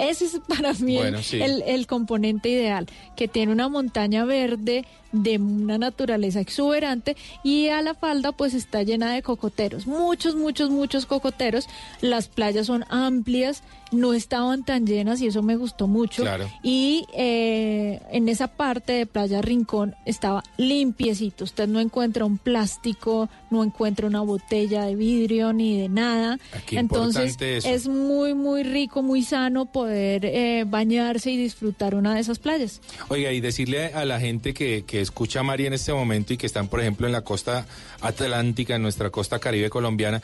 [0.10, 1.42] Ese es para mí el- Bueno, sí.
[1.42, 7.82] el, el componente ideal, que tiene una montaña verde de una naturaleza exuberante y a
[7.82, 11.68] la falda pues está llena de cocoteros, muchos, muchos, muchos cocoteros.
[12.02, 16.24] Las playas son amplias, no estaban tan llenas y eso me gustó mucho.
[16.24, 16.50] Claro.
[16.64, 21.44] Y eh, en esa parte de Playa Rincón estaba limpiecito.
[21.44, 26.40] Usted no encuentra un plástico, no encuentra una botella de vidrio ni de nada.
[26.54, 32.22] Ah, Entonces es muy, muy rico, muy sano poder eh, bañarse y disfrutar una de
[32.22, 32.82] esas playas.
[33.10, 36.38] Oiga, y decirle a la gente que, que escucha a Mari en este momento y
[36.38, 37.66] que están, por ejemplo, en la costa
[38.02, 40.22] atlántica, en nuestra costa caribe colombiana,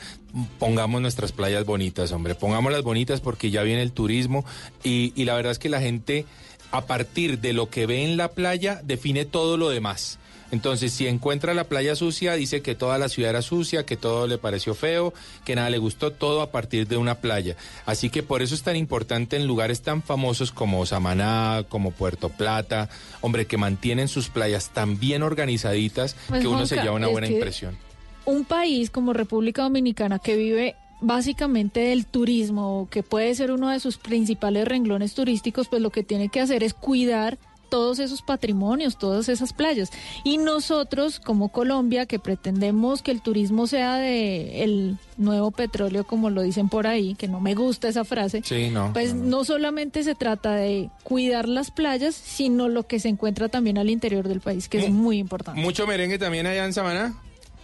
[0.58, 4.44] pongamos nuestras playas bonitas, hombre, pongámoslas bonitas porque ya viene el turismo
[4.82, 6.26] y, y la verdad es que la gente,
[6.70, 10.18] a partir de lo que ve en la playa, define todo lo demás.
[10.50, 14.26] Entonces, si encuentra la playa sucia, dice que toda la ciudad era sucia, que todo
[14.26, 15.12] le pareció feo,
[15.44, 17.56] que nada le gustó, todo a partir de una playa.
[17.84, 22.30] Así que por eso es tan importante en lugares tan famosos como Samaná, como Puerto
[22.30, 22.88] Plata,
[23.20, 27.26] hombre, que mantienen sus playas tan bien organizaditas Pues, que uno se lleva una buena
[27.26, 27.76] impresión.
[28.24, 33.80] un país como República Dominicana que vive básicamente del turismo, que puede ser uno de
[33.80, 37.38] sus principales renglones turísticos, pues lo que tiene que hacer es cuidar
[37.68, 39.90] todos esos patrimonios, todas esas playas.
[40.24, 46.30] Y nosotros, como Colombia, que pretendemos que el turismo sea de el nuevo petróleo, como
[46.30, 48.92] lo dicen por ahí, que no me gusta esa frase, Sí, no.
[48.92, 53.78] pues no solamente se trata de cuidar las playas, sino lo que se encuentra también
[53.78, 55.60] al interior del país, que es muy importante.
[55.60, 57.14] Mucho merengue también allá en Samaná.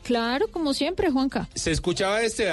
[0.03, 1.49] Claro, como siempre, Juanca.
[1.55, 2.47] Se escuchaba este,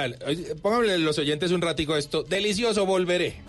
[0.61, 2.23] pónganle los oyentes un ratico esto.
[2.23, 3.41] Delicioso, volveré.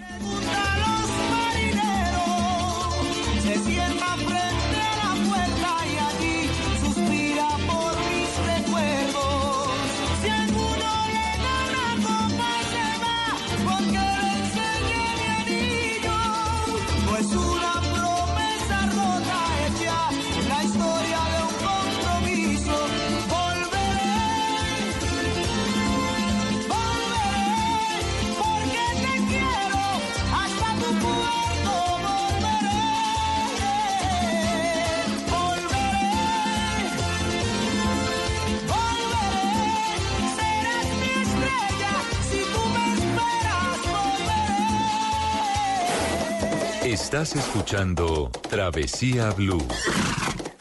[47.12, 49.68] Estás escuchando Travesía Blue.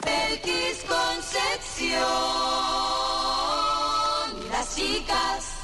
[0.04, 2.02] X Concepción.
[4.50, 5.54] Las chicas,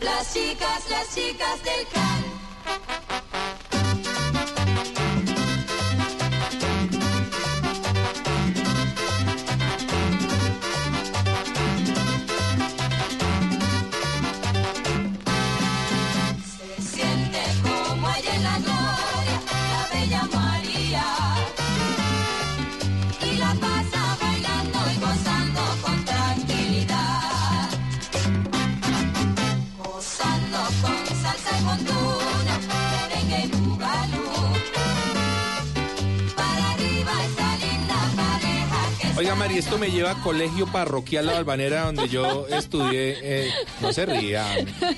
[0.00, 2.37] las chicas, las chicas del can.
[39.58, 43.50] Esto me lleva a Colegio Parroquial La Balvanera, donde yo estudié, eh,
[43.80, 44.46] no se ría,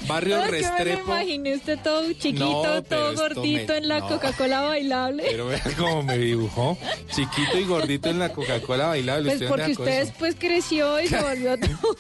[0.06, 1.02] Barrio No, es que me Restrepo.
[1.12, 4.08] imaginé usted todo chiquito, No, todo gordito me- en la no.
[4.08, 5.24] Coca-Cola bailable.
[5.30, 6.76] Pero vea cómo me dibujó,
[7.14, 9.30] chiquito y gordito en la Coca-Cola bailable.
[9.30, 11.96] pues ¿usted porque usted después creció y se volvió todo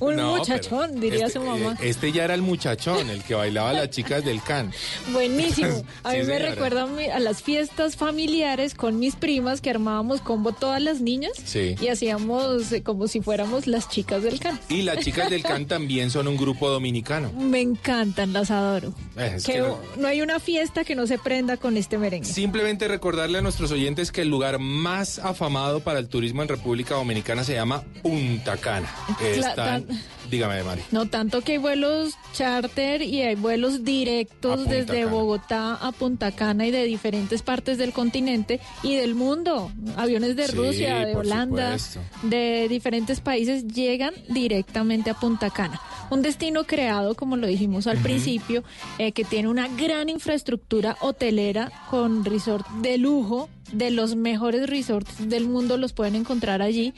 [0.00, 1.72] un muchachón, diría este, su mamá.
[1.80, 4.72] eh, Este ya era el muchachón, el que bailaba a las chicas del can.
[5.12, 5.84] Buenísimo.
[6.04, 10.52] A Sí, mí me recuerda a las fiestas familiares con mis primas que armábamos combo
[10.52, 11.76] todas las niñas Sí.
[11.80, 14.58] Y hacíamos eh, como si fuéramos las chicas del can.
[14.68, 17.32] Y las chicas del can también son un grupo dominicano.
[17.32, 18.94] Me encantan, las adoro.
[19.16, 21.98] Eh, es que que no, no hay una fiesta que no se prenda con este
[21.98, 22.28] merengue.
[22.28, 26.94] Simplemente recordarle a nuestros oyentes que el lugar más afamado para el turismo en República
[26.94, 28.92] Dominicana se llama Punta Cana.
[29.20, 29.86] Están
[30.30, 30.82] Dígame, Mari.
[30.90, 35.10] No tanto que hay vuelos charter y hay vuelos directos desde Cana.
[35.10, 39.72] Bogotá a Punta Cana y de diferentes partes del continente y del mundo.
[39.96, 42.26] Aviones de Sí, Rusia, de Holanda, supuesto.
[42.28, 45.80] de diferentes países llegan directamente a Punta Cana.
[46.10, 48.64] Un destino creado, como lo dijimos al principio,
[48.98, 55.28] eh, que tiene una gran infraestructura hotelera con resort de lujo, de los mejores resorts
[55.28, 56.94] del mundo los pueden encontrar allí.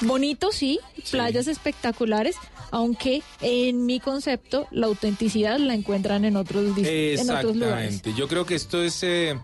[0.00, 2.36] Bonito, sí, playas espectaculares,
[2.70, 7.94] aunque en mi concepto la autenticidad la encuentran en otros, en otros lugares.
[7.94, 8.14] Exactamente.
[8.14, 9.38] Yo creo que esto es, eh,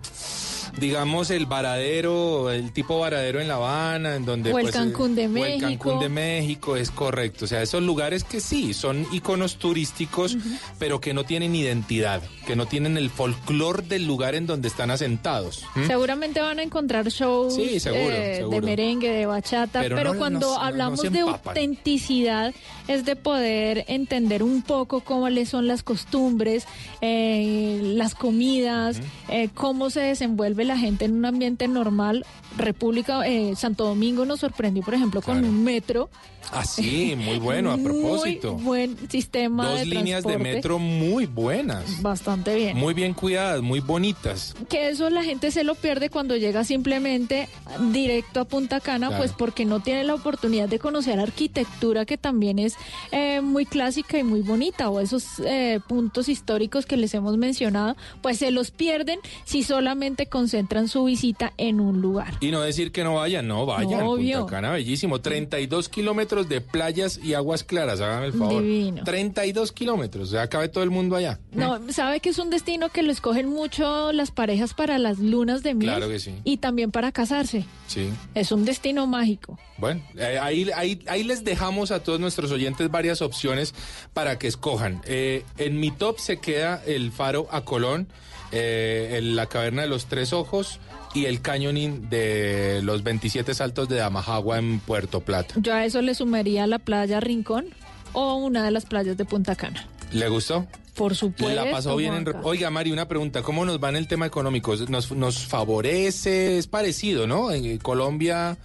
[0.78, 4.52] digamos, el varadero, el tipo varadero en La Habana, en donde...
[4.52, 6.00] O el pues, eh, Cancún de o el Cancún México.
[6.00, 7.44] de México, es correcto.
[7.44, 10.36] O sea, esos lugares que sí, son iconos turísticos,
[10.78, 14.90] pero que no tienen identidad, que no tienen el folclor del lugar en donde están
[14.90, 15.64] asentados.
[15.76, 15.86] ¿m?
[15.86, 18.60] Seguramente van a encontrar shows Sí, seguro, eh, seguro.
[18.60, 22.52] de merengue, de bachata, Pero pero, no- cuando no- no- no hablamos de autenticidad
[22.88, 26.66] es de poder entender un poco cómo les son las costumbres,
[27.00, 32.24] eh, las comidas, eh, cómo se desenvuelve la gente en un ambiente normal.
[32.56, 36.08] República, eh, Santo Domingo nos sorprendió, por ejemplo, con un metro.
[36.52, 38.52] Ah, sí, muy bueno, a propósito.
[38.54, 42.02] Muy buen sistema Dos de líneas de metro muy buenas.
[42.02, 42.76] Bastante bien.
[42.76, 44.54] Muy bien cuidadas, muy bonitas.
[44.68, 47.48] que eso la gente se lo pierde cuando llega simplemente
[47.90, 49.22] directo a Punta Cana, Claro.
[49.22, 52.76] pues porque no tiene la oportunidad de conocer arquitectura que también es
[53.10, 57.96] eh, muy clásica y muy bonita, o esos eh, puntos históricos que les hemos mencionado,
[58.22, 62.34] pues se los pierden si solamente concentran su visita en un lugar.
[62.38, 64.02] Y no decir que no vayan, no vayan.
[64.02, 64.40] Obvio.
[64.42, 65.20] Punta Cana, bellísimo.
[65.20, 68.62] 32 kilómetros de playas y aguas claras, hágame el favor.
[68.62, 69.02] Divino.
[69.02, 71.40] 32 kilómetros, ya cabe todo el mundo allá.
[71.50, 75.64] No, sabe que es un destino que lo escogen mucho las parejas para las lunas
[75.64, 76.32] de miel Claro que sí.
[76.44, 77.64] y también para casarse.
[77.88, 78.10] Sí.
[78.36, 79.58] Es un destino mágico.
[79.78, 83.74] Bueno, eh, ahí, ahí, ahí les dejamos a todos nuestros oyentes varias opciones
[84.12, 85.02] para que escojan.
[85.04, 88.06] Eh, en mi top se queda el faro a Colón,
[88.54, 90.78] eh, el- la caverna de los tres ojos
[91.14, 95.54] y el cañoning de los 27 saltos de Damajagua en Puerto Plata.
[95.58, 97.66] Yo a eso le sumaría la playa Rincón
[98.12, 99.86] o una de las playas de Punta Cana.
[100.12, 100.66] ¿Le gustó?
[100.94, 101.52] Por supuesto.
[101.64, 102.24] La pasó bien en...
[102.44, 103.42] Oiga, Mari, una pregunta.
[103.42, 104.76] ¿Cómo nos va en el tema económico?
[104.88, 106.56] ¿Nos, nos favorece?
[106.58, 107.50] Es parecido, ¿no?
[107.50, 108.56] En Colombia,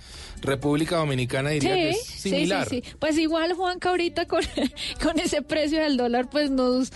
[0.43, 2.69] República Dominicana diría que es sí, similar.
[2.69, 2.93] sí, sí.
[2.99, 4.43] Pues igual, Juanca, ahorita con,
[5.03, 6.91] con ese precio del dólar, pues nos,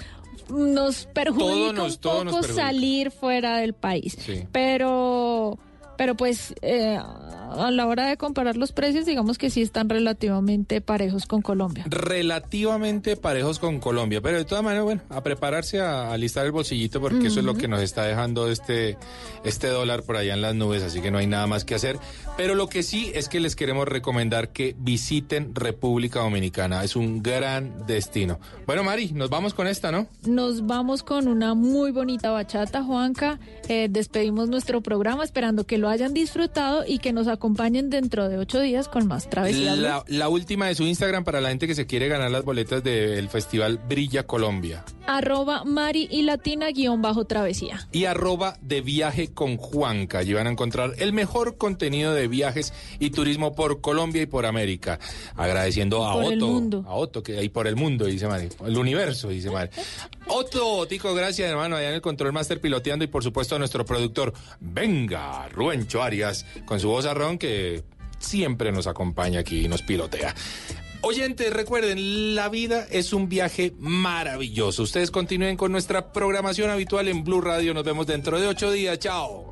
[0.50, 4.16] nos perjudica un nos poco salir fuera del país.
[4.20, 4.46] Sí.
[4.52, 5.58] Pero,
[5.98, 10.82] pero pues eh, a la hora de comparar los precios, digamos que sí están relativamente
[10.82, 11.86] parejos con Colombia.
[11.88, 17.00] relativamente parejos con Colombia, pero de todas maneras, bueno, a prepararse a alistar el bolsillito
[17.00, 18.98] porque eso es lo que nos está dejando este,
[19.44, 21.98] este dólar por allá en las nubes, así que no hay nada más que hacer.
[22.38, 27.22] Pero lo que sí es que les queremos recomendar que visiten República Dominicana, es un
[27.22, 28.39] gran destino.
[28.66, 30.08] Bueno, Mari, nos vamos con esta, ¿no?
[30.26, 33.39] Nos vamos con una muy bonita bachata, Juanca.
[33.68, 38.38] Eh, despedimos nuestro programa esperando que lo hayan disfrutado y que nos acompañen dentro de
[38.38, 39.76] ocho días con más travesías.
[39.76, 39.84] Blue.
[39.86, 42.82] La, la última de su Instagram para la gente que se quiere ganar las boletas
[42.86, 44.86] del festival Brilla Colombia.
[45.06, 47.86] Arroba Mari y Latina guion bajo travesía.
[47.92, 50.20] y arroba de viaje con Juanca.
[50.20, 54.46] Allí van a encontrar el mejor contenido de viajes y turismo por Colombia y por
[54.46, 55.00] América.
[55.36, 56.86] Agradeciendo a Por el Otto, mundo.
[56.88, 59.70] a Otto que hay por el mundo, dice Mari, el universo, dice Mari.
[60.28, 63.86] Otto, Tico, gracias hermano, allá en el Control Master piloteando y por supuesto a nuestro
[63.86, 67.84] productor, venga, Ruencho Arias, con su voz arrón que
[68.19, 70.36] siempre nos acompaña aquí y nos pilotea.
[71.01, 74.84] Oyentes, recuerden, la vida es un viaje maravilloso.
[74.84, 77.74] Ustedes continúen con nuestra programación habitual en Blue Radio.
[77.74, 78.99] Nos vemos dentro de ocho días.
[78.99, 79.51] Chao.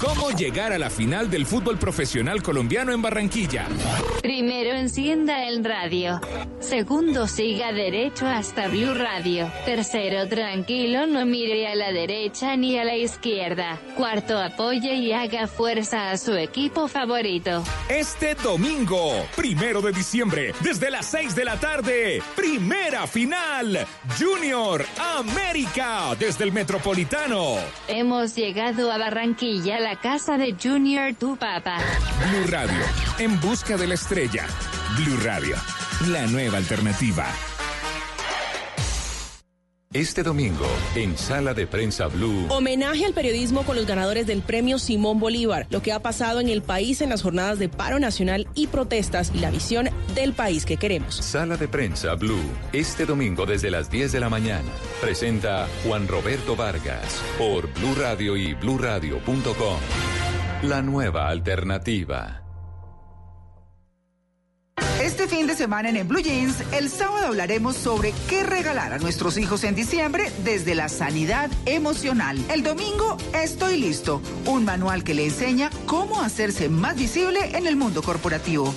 [0.00, 3.68] cómo llegar a la final del fútbol profesional colombiano en Barranquilla.
[4.22, 6.20] Primero encienda el radio.
[6.60, 9.50] Segundo, siga derecho hasta Blue Radio.
[9.66, 13.78] Tercero, tranquilo, no mire a la derecha ni a la izquierda.
[13.96, 17.62] Cuarto, apoye y haga fuerza a su equipo favorito.
[17.88, 23.86] Este domingo, primero de diciembre, desde las 6 de la tarde, primera final,
[24.18, 24.84] Junior
[25.18, 27.56] América, desde el Metropolitano.
[27.88, 31.78] Hemos llegado a Barranquilla, la casa de Junior Tu Papa.
[32.30, 32.80] Blue Radio,
[33.18, 34.46] en busca de la estrella.
[34.96, 35.56] Blue Radio,
[36.08, 37.26] la nueva alternativa.
[39.92, 42.46] Este domingo, en Sala de Prensa Blue.
[42.48, 46.48] Homenaje al periodismo con los ganadores del premio Simón Bolívar, lo que ha pasado en
[46.48, 50.64] el país en las jornadas de paro nacional y protestas y la visión del país
[50.64, 51.16] que queremos.
[51.16, 52.38] Sala de Prensa Blue,
[52.72, 54.70] este domingo desde las 10 de la mañana.
[55.00, 59.80] Presenta Juan Roberto Vargas por Blue Radio y bluradio.com.
[60.62, 62.40] La nueva alternativa.
[65.10, 68.98] Este fin de semana en, en Blue Jeans, el sábado hablaremos sobre qué regalar a
[68.98, 72.38] nuestros hijos en diciembre desde la sanidad emocional.
[72.48, 77.74] El domingo, estoy listo, un manual que le enseña cómo hacerse más visible en el
[77.74, 78.72] mundo corporativo.